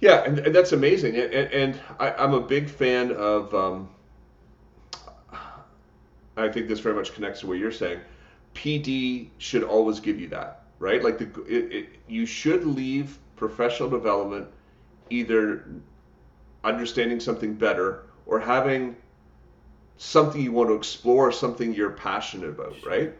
Yeah, 0.00 0.24
and, 0.24 0.38
and 0.38 0.54
that's 0.54 0.72
amazing. 0.72 1.16
And, 1.16 1.32
and, 1.32 1.52
and 1.52 1.80
I, 1.98 2.12
I'm 2.12 2.34
a 2.34 2.40
big 2.40 2.68
fan 2.68 3.12
of. 3.12 3.54
Um, 3.54 3.90
I 6.36 6.48
think 6.48 6.68
this 6.68 6.80
very 6.80 6.94
much 6.94 7.12
connects 7.12 7.40
to 7.40 7.46
what 7.46 7.58
you're 7.58 7.72
saying. 7.72 8.00
PD 8.54 9.28
should 9.38 9.62
always 9.62 10.00
give 10.00 10.18
you 10.18 10.28
that, 10.28 10.64
right? 10.78 11.02
Like 11.04 11.18
the 11.18 11.26
it, 11.44 11.72
it, 11.72 11.88
you 12.08 12.24
should 12.24 12.64
leave 12.64 13.18
professional 13.36 13.90
development 13.90 14.48
either 15.10 15.66
understanding 16.64 17.20
something 17.20 17.54
better 17.54 18.04
or 18.26 18.38
having 18.40 18.96
something 19.98 20.40
you 20.40 20.52
want 20.52 20.70
to 20.70 20.74
explore, 20.74 21.30
something 21.30 21.74
you're 21.74 21.90
passionate 21.90 22.48
about, 22.50 22.74
right? 22.86 23.12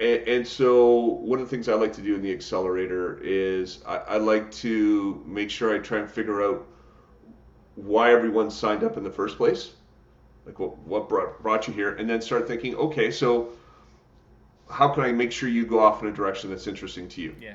And, 0.00 0.26
and 0.28 0.46
so 0.46 0.96
one 0.96 1.38
of 1.40 1.44
the 1.48 1.50
things 1.50 1.68
I 1.68 1.74
like 1.74 1.92
to 1.94 2.02
do 2.02 2.14
in 2.14 2.22
the 2.22 2.32
accelerator 2.32 3.20
is 3.22 3.82
I, 3.86 3.96
I 3.98 4.16
like 4.18 4.50
to 4.52 5.22
make 5.26 5.50
sure 5.50 5.74
I 5.74 5.78
try 5.78 5.98
and 5.98 6.10
figure 6.10 6.42
out 6.42 6.66
why 7.76 8.12
everyone 8.12 8.50
signed 8.50 8.84
up 8.84 8.96
in 8.96 9.04
the 9.04 9.10
first 9.10 9.36
place, 9.36 9.72
like 10.46 10.58
what, 10.58 10.78
what 10.80 11.08
brought, 11.08 11.42
brought 11.42 11.68
you 11.68 11.74
here, 11.74 11.94
and 11.94 12.08
then 12.08 12.20
start 12.20 12.46
thinking, 12.48 12.74
okay, 12.76 13.10
so 13.10 13.50
how 14.70 14.88
can 14.88 15.02
I 15.04 15.12
make 15.12 15.32
sure 15.32 15.48
you 15.48 15.66
go 15.66 15.80
off 15.80 16.02
in 16.02 16.08
a 16.08 16.12
direction 16.12 16.50
that's 16.50 16.66
interesting 16.66 17.08
to 17.08 17.20
you? 17.20 17.34
Yeah. 17.40 17.54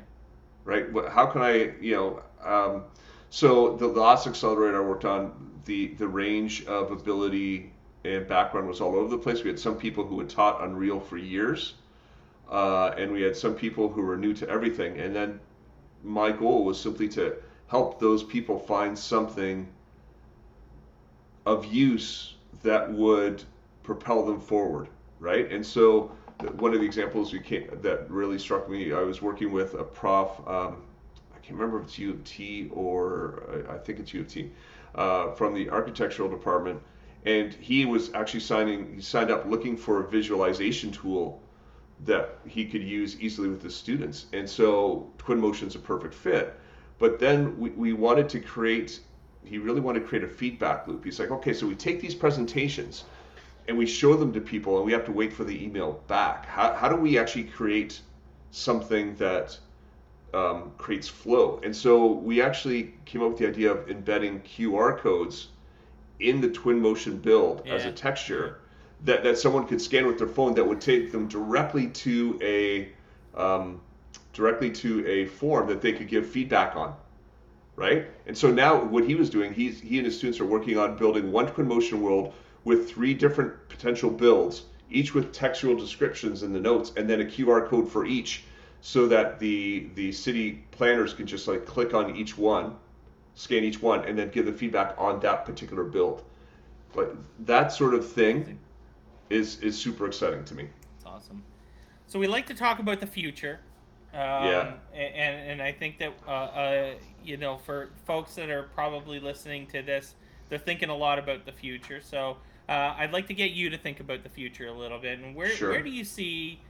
right? 0.66 0.92
What- 0.92 1.10
How 1.12 1.26
can 1.28 1.42
I, 1.42 1.74
you 1.80 1.96
know, 1.96 2.22
um, 2.44 2.84
so 3.30 3.76
the, 3.78 3.88
the 3.92 4.00
last 4.02 4.28
accelerator 4.28 4.84
I 4.84 4.88
worked 4.88 5.06
on, 5.06 5.52
the 5.66 5.88
the 5.96 6.08
range 6.08 6.64
of 6.66 6.92
ability 6.92 7.74
and 8.04 8.28
background 8.28 8.68
was 8.68 8.82
all 8.82 8.96
over 8.96 9.10
the 9.10 9.18
place. 9.18 9.44
We 9.44 9.50
had 9.50 9.60
some 9.60 9.76
people 9.78 10.06
who 10.06 10.20
had 10.20 10.30
taught 10.30 10.64
Unreal 10.64 11.00
for 11.00 11.18
years, 11.18 11.74
uh, 12.50 12.94
and 12.98 13.12
we 13.12 13.22
had 13.22 13.36
some 13.36 13.56
people 13.56 13.90
who 13.90 14.02
were 14.02 14.18
new 14.18 14.34
to 14.34 14.50
everything. 14.50 15.00
And 15.00 15.16
then 15.16 15.40
my 16.04 16.32
goal 16.32 16.64
was 16.64 16.80
simply 16.80 17.08
to 17.10 17.36
help 17.68 18.00
those 18.00 18.24
people 18.24 18.60
find 18.60 18.98
something 18.98 19.68
of 21.46 21.66
use 21.66 22.36
that 22.64 22.92
would 22.92 23.44
propel 23.84 24.26
them 24.26 24.40
forward, 24.40 24.88
right? 25.20 25.52
And 25.52 25.66
so 25.66 26.12
one 26.58 26.74
of 26.74 26.80
the 26.80 26.86
examples 26.86 27.34
came, 27.44 27.70
that 27.82 28.10
really 28.10 28.38
struck 28.38 28.70
me, 28.70 28.94
I 28.94 29.02
was 29.02 29.22
working 29.22 29.52
with 29.52 29.74
a 29.76 29.84
prof. 29.84 30.30
Um, 30.48 30.84
I 31.34 31.40
can't 31.40 31.60
remember 31.60 31.80
if 31.80 31.86
it's 31.86 32.00
U 32.00 32.12
of 32.12 32.24
T 32.24 32.70
or 32.72 33.66
I, 33.70 33.76
I 33.76 33.78
think 33.78 34.00
it's 34.00 34.14
U 34.14 34.22
of 34.22 34.28
T 34.28 34.52
uh, 34.96 35.32
from 35.32 35.54
the 35.54 35.70
architectural 35.70 36.30
department, 36.30 36.82
and 37.26 37.54
he 37.54 37.86
was 37.86 38.14
actually 38.14 38.40
signing. 38.40 38.96
He 38.96 39.02
signed 39.02 39.32
up 39.32 39.46
looking 39.46 39.78
for 39.78 40.04
a 40.04 40.08
visualization 40.08 40.92
tool 40.92 41.42
that 42.04 42.38
he 42.46 42.66
could 42.66 42.84
use 42.84 43.20
easily 43.20 43.48
with 43.48 43.64
his 43.64 43.76
students, 43.76 44.26
and 44.34 44.50
so 44.50 45.10
Twinmotion's 45.18 45.76
a 45.76 45.80
perfect 45.80 46.14
fit. 46.14 46.60
But 47.00 47.20
then 47.20 47.58
we, 47.60 47.70
we 47.72 47.94
wanted 47.94 48.30
to 48.30 48.40
create. 48.40 49.00
He 49.44 49.58
really 49.58 49.82
wanted 49.82 50.02
to 50.02 50.06
create 50.08 50.24
a 50.24 50.28
feedback 50.28 50.88
loop. 50.88 51.06
He's 51.06 51.20
like, 51.20 51.32
okay, 51.32 51.54
so 51.54 51.68
we 51.68 51.76
take 51.76 52.02
these 52.02 52.16
presentations 52.16 53.04
and 53.68 53.78
we 53.78 53.86
show 53.86 54.16
them 54.16 54.34
to 54.34 54.42
people 54.42 54.78
and 54.78 54.86
we 54.86 54.92
have 54.92 55.06
to 55.06 55.12
wait 55.12 55.34
for 55.34 55.44
the 55.44 55.64
email 55.64 56.04
back. 56.08 56.46
How, 56.46 56.74
how 56.74 56.90
do 56.90 56.96
we 56.96 57.18
actually 57.18 57.46
create 57.46 58.02
something 58.52 59.16
that 59.16 59.58
um, 60.34 60.72
creates 60.78 61.08
flow? 61.08 61.60
And 61.64 61.76
so 61.76 62.06
we 62.14 62.42
actually 62.42 62.94
came 63.06 63.22
up 63.22 63.30
with 63.30 63.38
the 63.40 63.48
idea 63.48 63.72
of 63.72 63.90
embedding 63.90 64.42
QR 64.42 64.98
codes 64.98 65.50
in 66.20 66.42
the 66.42 66.50
Twinmotion 66.50 67.22
build 67.22 67.68
as 67.68 67.86
a 67.86 67.92
texture 67.92 68.62
that, 69.04 69.24
that 69.24 69.38
someone 69.38 69.68
could 69.68 69.82
scan 69.82 70.08
with 70.08 70.18
their 70.18 70.28
phone 70.28 70.54
that 70.56 70.66
would 70.66 70.82
take 70.82 71.12
them 71.12 71.28
directly 71.28 71.88
to 71.88 72.40
a 72.42 72.90
um, 73.40 73.82
directly 74.34 74.72
to 74.72 75.06
a 75.08 75.26
form 75.26 75.68
that 75.68 75.82
they 75.82 75.94
could 75.94 76.08
give 76.08 76.28
feedback 76.28 76.76
on 76.76 76.96
right? 77.76 78.08
And 78.26 78.38
so 78.38 78.52
now 78.52 78.84
what 78.84 79.06
he 79.06 79.16
was 79.16 79.30
doing, 79.30 79.54
he's 79.54 79.80
he 79.80 79.98
and 79.98 80.06
his 80.06 80.18
students 80.18 80.40
are 80.40 80.46
working 80.46 80.78
on 80.78 80.98
building 80.98 81.32
one 81.32 81.48
Twinmotion 81.48 82.00
world 82.00 82.34
with 82.64 82.90
three 82.90 83.14
different 83.14 83.70
potential 83.70 84.10
builds, 84.10 84.64
each 84.90 85.14
with 85.14 85.34
textual 85.34 85.76
descriptions 85.76 86.44
in 86.44 86.54
the 86.54 86.60
notes, 86.60 86.94
and 86.98 87.10
then 87.10 87.22
a 87.22 87.26
QR 87.26 87.68
code 87.68 87.92
for 87.92 88.06
each, 88.06 88.44
so 88.82 89.08
that 89.08 89.40
the 89.40 89.90
the 89.96 90.12
city 90.12 90.64
planners 90.72 91.14
can 91.14 91.26
just 91.26 91.48
like 91.48 91.66
click 91.66 91.94
on 91.94 92.16
each 92.16 92.38
one, 92.38 92.76
scan 93.36 93.64
each 93.64 93.82
one, 93.82 94.06
and 94.06 94.18
then 94.18 94.30
give 94.30 94.46
the 94.46 94.54
feedback 94.54 94.96
on 94.98 95.20
that 95.22 95.46
particular 95.46 95.84
build. 95.84 96.24
Like 96.96 97.10
that 97.40 97.74
sort 97.74 97.94
of 97.94 98.10
thing 98.10 98.58
is 99.30 99.60
is 99.62 99.78
super 99.78 100.06
exciting 100.08 100.44
to 100.46 100.56
me. 100.56 100.68
It's 100.98 101.06
awesome. 101.06 101.44
So 102.08 102.20
we 102.20 102.28
like 102.28 102.46
to 102.48 102.54
talk 102.54 102.80
about 102.80 103.00
the 103.00 103.08
future. 103.08 103.60
Um, 104.14 104.20
Yeah. 104.20 104.74
And, 104.94 105.52
and 105.52 105.62
I 105.62 105.72
think 105.72 105.98
that, 106.00 106.14
uh, 106.28 106.32
uh, 106.32 106.94
you 107.24 107.36
know, 107.38 107.58
for 107.58 107.90
folks 108.06 108.36
that 108.36 108.50
are 108.50 108.64
probably 108.64 109.20
listening 109.20 109.68
to 109.68 109.82
this, 109.82 110.16
they're 110.48 110.60
thinking 110.60 110.90
a 110.90 110.96
lot 110.96 111.20
about 111.20 111.46
the 111.46 111.52
future. 111.52 112.00
So 112.02 112.38
uh, 112.70 112.94
I'd 112.98 113.12
like 113.12 113.28
to 113.28 113.34
get 113.34 113.52
you 113.52 113.70
to 113.72 113.78
think 113.78 114.00
about 114.00 114.24
the 114.24 114.30
future 114.30 114.68
a 114.68 114.72
little 114.72 115.00
bit. 115.00 115.20
And 115.20 115.36
where, 115.36 115.50
Sure. 115.50 115.72
where 115.72 115.82
do 115.84 115.90
you 115.90 116.04
see 116.06 116.62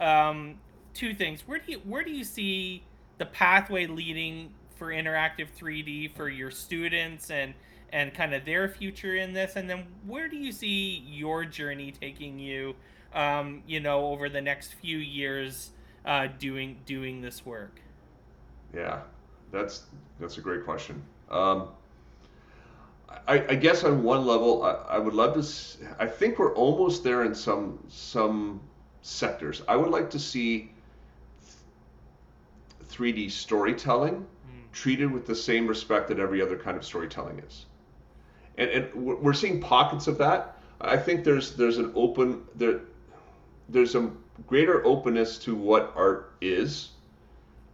um, 0.00 0.54
two 0.94 1.12
things? 1.12 1.42
Where 1.46 1.58
do 1.58 1.72
you 1.72 1.78
where 1.84 2.04
do 2.04 2.10
you 2.12 2.24
see 2.24 2.84
the 3.18 3.26
pathway 3.26 3.86
leading 3.86 4.54
for 4.76 4.88
interactive 4.88 5.48
3D 5.58 6.16
for 6.16 6.28
your 6.28 6.50
students 6.50 7.30
and 7.30 7.54
and 7.94 8.12
kind 8.12 8.34
of 8.34 8.44
their 8.44 8.68
future 8.68 9.16
in 9.16 9.32
this? 9.32 9.56
And 9.56 9.70
then 9.70 9.86
where 10.06 10.28
do 10.28 10.36
you 10.36 10.52
see 10.52 11.02
your 11.06 11.46
journey 11.46 11.92
taking 11.92 12.38
you? 12.38 12.74
um, 13.14 13.62
you 13.66 13.80
know, 13.80 14.06
over 14.06 14.28
the 14.28 14.40
next 14.40 14.74
few 14.74 14.98
years 14.98 15.70
uh, 16.04 16.28
doing 16.38 16.76
doing 16.84 17.20
this 17.20 17.46
work? 17.46 17.80
Yeah, 18.74 19.00
that's 19.52 19.84
that's 20.20 20.38
a 20.38 20.40
great 20.40 20.64
question. 20.64 21.02
Um, 21.30 21.68
I, 23.28 23.34
I 23.48 23.54
guess 23.54 23.84
on 23.84 24.02
one 24.02 24.26
level, 24.26 24.64
I, 24.64 24.96
I 24.96 24.98
would 24.98 25.14
love 25.14 25.34
to. 25.34 25.86
i 25.98 26.06
think 26.06 26.38
we're 26.38 26.54
almost 26.54 27.04
there 27.04 27.24
in 27.24 27.34
some 27.34 27.78
some 27.88 28.60
sectors. 29.02 29.62
I 29.68 29.76
would 29.76 29.90
like 29.90 30.10
to 30.10 30.18
see 30.18 30.72
3D 32.90 33.30
storytelling 33.30 34.26
treated 34.72 35.10
with 35.10 35.24
the 35.24 35.34
same 35.34 35.68
respect 35.68 36.08
that 36.08 36.18
every 36.18 36.42
other 36.42 36.56
kind 36.56 36.76
of 36.76 36.84
storytelling 36.84 37.38
is. 37.38 37.66
And, 38.58 38.70
and 38.70 38.94
we're 38.94 39.32
seeing 39.32 39.60
pockets 39.60 40.06
of 40.06 40.18
that. 40.18 40.58
I 40.80 40.96
think 40.96 41.24
there's 41.24 41.52
there's 41.56 41.78
an 41.78 41.92
open 41.94 42.42
there 42.54 42.80
there's 43.68 43.94
a 43.94 44.10
greater 44.46 44.84
openness 44.84 45.38
to 45.38 45.54
what 45.54 45.92
art 45.96 46.34
is 46.40 46.90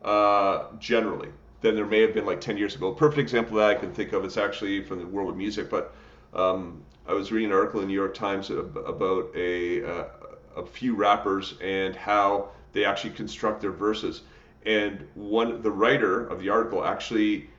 uh, 0.02 0.64
generally 0.78 1.28
than 1.60 1.74
there 1.74 1.86
may 1.86 2.00
have 2.00 2.14
been 2.14 2.26
like 2.26 2.40
10 2.40 2.56
years 2.56 2.74
ago. 2.74 2.88
A 2.88 2.94
perfect 2.94 3.18
example 3.18 3.58
that 3.58 3.70
I 3.70 3.74
can 3.74 3.92
think 3.92 4.12
of 4.12 4.24
it's 4.24 4.36
actually 4.36 4.82
from 4.82 4.98
the 4.98 5.06
world 5.06 5.30
of 5.30 5.36
music, 5.36 5.68
but 5.68 5.94
um, 6.32 6.82
I 7.06 7.12
was 7.12 7.32
reading 7.32 7.50
an 7.50 7.56
article 7.56 7.80
in 7.80 7.86
the 7.86 7.92
New 7.92 7.98
York 7.98 8.14
Times 8.14 8.50
about 8.50 9.30
a, 9.34 9.84
uh, 9.84 10.04
a 10.56 10.64
few 10.64 10.94
rappers 10.94 11.54
and 11.62 11.94
how 11.94 12.50
they 12.72 12.84
actually 12.84 13.10
construct 13.10 13.60
their 13.60 13.72
verses. 13.72 14.22
And 14.64 15.06
one, 15.14 15.60
the 15.62 15.70
writer 15.70 16.26
of 16.26 16.40
the 16.40 16.48
article 16.50 16.84
actually 16.84 17.50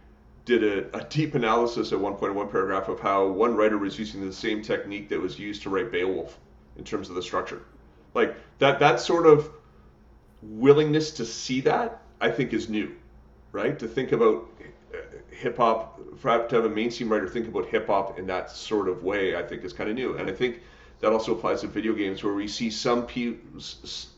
did 0.46 0.64
a, 0.64 0.98
a 0.98 1.04
deep 1.06 1.36
analysis 1.36 1.92
at 1.92 2.00
one 2.00 2.16
point 2.16 2.32
in 2.32 2.38
one 2.38 2.50
paragraph 2.50 2.88
of 2.88 3.00
how 3.00 3.28
one 3.28 3.56
writer 3.56 3.78
was 3.78 4.00
using 4.00 4.26
the 4.26 4.34
same 4.34 4.62
technique 4.62 5.10
that 5.10 5.20
was 5.20 5.38
used 5.38 5.62
to 5.64 5.70
write 5.70 5.92
Beowulf 5.92 6.40
in 6.78 6.84
terms 6.84 7.10
of 7.10 7.16
the 7.16 7.22
structure. 7.22 7.64
Like 8.14 8.36
that, 8.60 8.80
that 8.80 9.00
sort 9.00 9.28
of 9.28 9.50
willingness 10.42 11.12
to 11.12 11.26
see 11.26 11.62
that, 11.62 12.02
I 12.20 12.30
think, 12.30 12.54
is 12.54 12.70
new, 12.70 12.96
right? 13.52 13.78
To 13.80 13.88
think 13.88 14.12
about 14.12 14.50
uh, 14.94 14.98
hip 15.30 15.58
hop, 15.58 16.00
to 16.22 16.56
have 16.56 16.66
a 16.66 16.70
mainstream 16.70 17.12
writer 17.12 17.30
think 17.30 17.48
about 17.48 17.68
hip 17.68 17.88
hop 17.88 18.18
in 18.18 18.26
that 18.28 18.50
sort 18.52 18.90
of 18.90 19.04
way, 19.04 19.36
I 19.36 19.44
think 19.44 19.64
is 19.64 19.74
kind 19.74 19.90
of 19.90 19.96
new. 19.96 20.18
And 20.18 20.30
I 20.30 20.34
think 20.34 20.62
that 21.00 21.12
also 21.12 21.34
applies 21.34 21.62
to 21.62 21.68
video 21.68 21.94
games, 21.94 22.24
where 22.24 22.34
we 22.34 22.48
see 22.48 22.70
some 22.70 23.06
pe- 23.06 23.38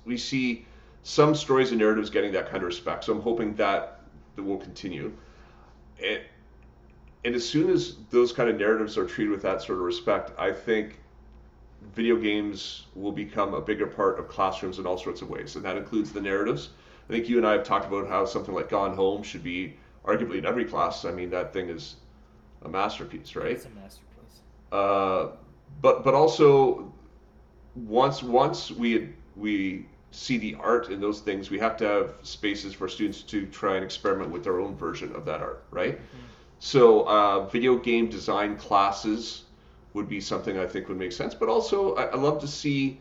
we 0.06 0.18
see 0.18 0.66
some 1.04 1.36
stories 1.36 1.72
and 1.72 1.80
narratives 1.80 2.10
getting 2.10 2.32
that 2.34 2.46
kind 2.46 2.58
of 2.58 2.64
respect. 2.64 3.04
So 3.04 3.14
I'm 3.14 3.22
hoping 3.22 3.56
that 3.56 4.00
that 4.36 4.44
will 4.44 4.58
continue. 4.58 5.14
And, 6.02 6.22
and 7.26 7.36
as 7.36 7.48
soon 7.48 7.70
as 7.70 7.96
those 8.10 8.32
kind 8.32 8.50
of 8.50 8.58
narratives 8.58 8.98
are 8.98 9.06
treated 9.06 9.32
with 9.32 9.42
that 9.44 9.62
sort 9.62 9.78
of 9.80 9.86
respect, 9.86 10.32
I 10.38 10.52
think 10.52 11.00
video 11.96 12.16
games 12.16 12.86
will 12.96 13.12
become 13.12 13.54
a 13.54 13.62
bigger 13.62 13.88
part 13.88 14.20
of 14.20 14.28
classrooms 14.28 14.80
in 14.80 14.86
all 14.86 14.98
sorts 14.98 15.22
of 15.22 15.30
ways, 15.30 15.56
and 15.56 15.66
that 15.66 15.78
includes 15.78 16.12
the 16.12 16.22
narratives. 16.22 16.70
I 17.10 17.14
think 17.14 17.28
you 17.28 17.38
and 17.38 17.46
I 17.46 17.54
have 17.54 17.64
talked 17.64 17.86
about 17.86 18.08
how 18.08 18.26
something 18.26 18.54
like 18.54 18.70
Gone 18.70 18.96
Home 18.96 19.24
should 19.24 19.44
be 19.44 19.76
arguably 20.06 20.38
in 20.38 20.46
every 20.46 20.66
class. 20.66 21.06
I 21.06 21.12
mean, 21.12 21.30
that 21.32 21.54
thing 21.54 21.70
is 21.70 21.96
a 22.64 22.70
masterpiece, 22.70 23.36
right? 23.36 23.52
It's 23.52 23.66
a 23.66 23.70
masterpiece. 23.70 24.40
Uh, 24.72 25.28
but 25.82 26.04
but 26.04 26.14
also 26.14 26.94
once 27.76 28.24
once 28.24 28.72
we 28.72 29.10
we 29.36 29.86
see 30.14 30.38
the 30.38 30.56
art 30.60 30.90
in 30.90 31.02
those 31.02 31.20
things, 31.20 31.50
we 31.50 31.60
have 31.60 31.76
to 31.78 31.86
have 31.86 32.14
spaces 32.22 32.74
for 32.74 32.88
students 32.88 33.22
to 33.24 33.46
try 33.48 33.76
and 33.76 33.84
experiment 33.84 34.32
with 34.32 34.44
their 34.44 34.60
own 34.60 34.76
version 34.76 35.14
of 35.16 35.26
that 35.26 35.42
art, 35.42 35.64
right? 35.72 35.98
Mm-hmm. 35.98 36.18
So 36.60 37.08
uh, 37.08 37.48
video 37.48 37.78
game 37.78 38.10
design 38.10 38.56
classes 38.56 39.44
would 39.94 40.08
be 40.08 40.22
something 40.22 40.58
I 40.58 40.66
think 40.66 40.88
would 40.88 40.98
make 40.98 41.12
sense. 41.12 41.34
But 41.34 41.50
also, 41.50 41.96
I, 41.96 42.06
I 42.06 42.16
love 42.16 42.40
to 42.42 42.48
see 42.48 43.00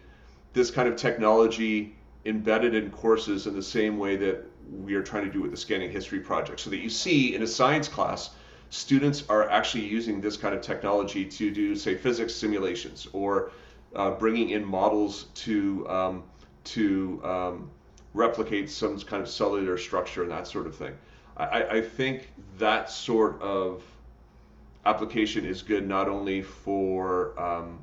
this 0.52 0.70
kind 0.70 0.88
of 0.88 0.96
technology 0.96 1.94
embedded 2.24 2.74
in 2.74 2.90
courses 2.90 3.46
in 3.46 3.54
the 3.54 3.62
same 3.62 3.98
way 3.98 4.16
that 4.16 4.44
we 4.70 4.94
are 4.94 5.02
trying 5.02 5.24
to 5.24 5.30
do 5.30 5.42
with 5.42 5.50
the 5.50 5.56
scanning 5.56 5.90
history 5.90 6.20
project, 6.20 6.60
so 6.60 6.70
that 6.70 6.78
you 6.78 6.90
see 6.90 7.34
in 7.34 7.42
a 7.42 7.46
science 7.46 7.88
class 7.88 8.30
students 8.70 9.24
are 9.28 9.50
actually 9.50 9.84
using 9.84 10.20
this 10.20 10.36
kind 10.36 10.54
of 10.54 10.62
technology 10.62 11.24
to 11.26 11.50
do, 11.50 11.76
say, 11.76 11.94
physics 11.94 12.34
simulations 12.34 13.06
or 13.12 13.52
uh, 13.94 14.10
bringing 14.12 14.50
in 14.50 14.64
models 14.64 15.26
to 15.34 15.86
um, 15.88 16.22
to 16.64 17.20
um, 17.24 17.70
replicate 18.14 18.70
some 18.70 18.98
kind 19.00 19.22
of 19.22 19.28
cellular 19.28 19.78
structure 19.78 20.22
and 20.22 20.30
that 20.30 20.46
sort 20.46 20.66
of 20.66 20.76
thing. 20.76 20.94
I, 21.36 21.64
I 21.64 21.80
think 21.80 22.30
that 22.58 22.90
sort 22.90 23.40
of 23.40 23.82
application 24.84 25.44
is 25.44 25.62
good 25.62 25.88
not 25.88 26.08
only 26.08 26.42
for 26.42 27.38
um, 27.40 27.78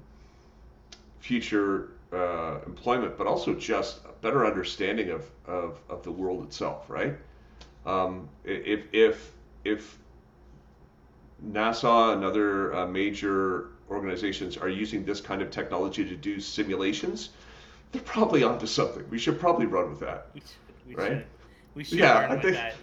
future 1.20 1.90
uh, 2.14 2.60
employment, 2.66 3.18
but 3.18 3.28
also 3.28 3.54
just 3.56 4.06
a 4.06 4.12
better 4.22 4.46
understanding 4.46 5.10
of, 5.10 5.26
of, 5.46 5.80
of 5.90 6.04
the 6.04 6.12
world 6.12 6.44
itself, 6.46 6.90
right? 6.90 7.16
Um, 7.86 8.30
if, 8.44 8.84
if, 8.94 9.32
if 9.64 9.98
NASA 11.48 12.14
and 12.14 12.24
other 12.24 12.76
uh, 12.76 12.88
major 12.88 13.70
organizations 13.90 14.58
are 14.58 14.70
using 14.70 15.06
this 15.06 15.22
kind 15.22 15.42
of 15.42 15.50
technology 15.50 16.06
to 16.06 16.16
do 16.16 16.40
simulations, 16.40 17.30
they're 17.92 18.02
probably 18.02 18.44
onto 18.44 18.68
something. 18.68 19.06
We 19.10 19.20
should 19.20 19.40
probably 19.40 19.66
run 19.66 19.90
with 19.90 20.00
that. 20.02 20.28
We 20.34 20.42
should, 20.42 20.88
we 20.88 20.96
right? 20.96 21.10
Should. 21.10 21.26
We 21.76 21.84
should 21.84 22.00
yeah, 22.00 22.22
run 22.22 22.32
I 22.32 22.34
with 22.36 22.44
think, 22.44 22.56
that. 22.56 22.76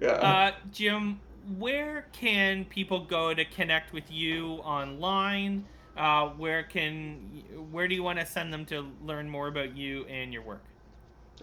Yeah. 0.00 0.08
Uh, 0.08 0.52
Jim, 0.72 1.20
where 1.58 2.06
can 2.12 2.64
people 2.66 3.04
go 3.04 3.34
to 3.34 3.44
connect 3.44 3.92
with 3.92 4.10
you 4.10 4.54
online? 4.64 5.64
Uh, 5.96 6.28
where 6.30 6.62
can 6.62 7.42
where 7.70 7.86
do 7.86 7.94
you 7.94 8.02
want 8.02 8.18
to 8.18 8.24
send 8.24 8.52
them 8.52 8.64
to 8.66 8.86
learn 9.04 9.28
more 9.28 9.48
about 9.48 9.76
you 9.76 10.04
and 10.06 10.32
your 10.32 10.42
work? 10.42 10.62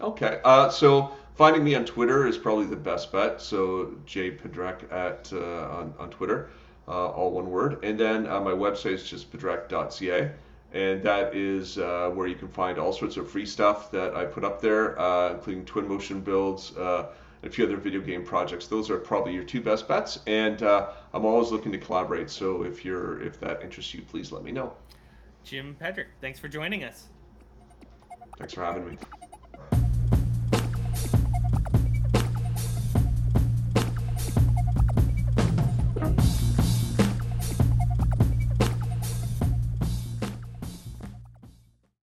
Okay, 0.00 0.40
uh, 0.44 0.68
so 0.70 1.12
finding 1.34 1.62
me 1.62 1.74
on 1.74 1.84
Twitter 1.84 2.26
is 2.26 2.38
probably 2.38 2.66
the 2.66 2.76
best 2.76 3.12
bet. 3.12 3.40
So 3.40 3.94
Jay 4.06 4.30
Pedrech 4.30 4.90
at 4.92 5.30
uh, 5.32 5.68
on, 5.68 5.94
on 5.98 6.10
Twitter, 6.10 6.50
uh, 6.88 7.08
all 7.10 7.30
one 7.32 7.50
word, 7.50 7.84
and 7.84 7.98
then 7.98 8.26
uh, 8.26 8.40
my 8.40 8.52
website 8.52 8.94
is 8.94 9.08
just 9.08 9.32
pedrech.ca, 9.32 10.30
and 10.72 11.02
that 11.02 11.34
is 11.34 11.78
uh, 11.78 12.10
where 12.14 12.26
you 12.26 12.36
can 12.36 12.48
find 12.48 12.78
all 12.78 12.92
sorts 12.92 13.16
of 13.16 13.28
free 13.30 13.46
stuff 13.46 13.90
that 13.90 14.14
I 14.14 14.24
put 14.24 14.44
up 14.44 14.60
there, 14.60 14.98
uh, 15.00 15.32
including 15.32 15.64
Twinmotion 15.64 16.22
builds 16.22 16.72
a 17.42 17.50
few 17.50 17.64
other 17.64 17.76
video 17.76 18.00
game 18.00 18.24
projects. 18.24 18.66
Those 18.66 18.90
are 18.90 18.98
probably 18.98 19.32
your 19.32 19.44
two 19.44 19.60
best 19.60 19.88
bets, 19.88 20.20
and 20.26 20.62
uh, 20.62 20.90
I'm 21.14 21.24
always 21.24 21.50
looking 21.50 21.72
to 21.72 21.78
collaborate. 21.78 22.30
So 22.30 22.62
if 22.64 22.84
you're 22.84 23.22
if 23.22 23.40
that 23.40 23.62
interests 23.62 23.94
you, 23.94 24.02
please 24.02 24.32
let 24.32 24.42
me 24.42 24.52
know. 24.52 24.74
Jim 25.44 25.76
Pedrech, 25.80 26.06
thanks 26.20 26.38
for 26.38 26.48
joining 26.48 26.84
us. 26.84 27.06
Thanks 28.38 28.54
for 28.54 28.64
having 28.64 28.86
me. 28.86 28.98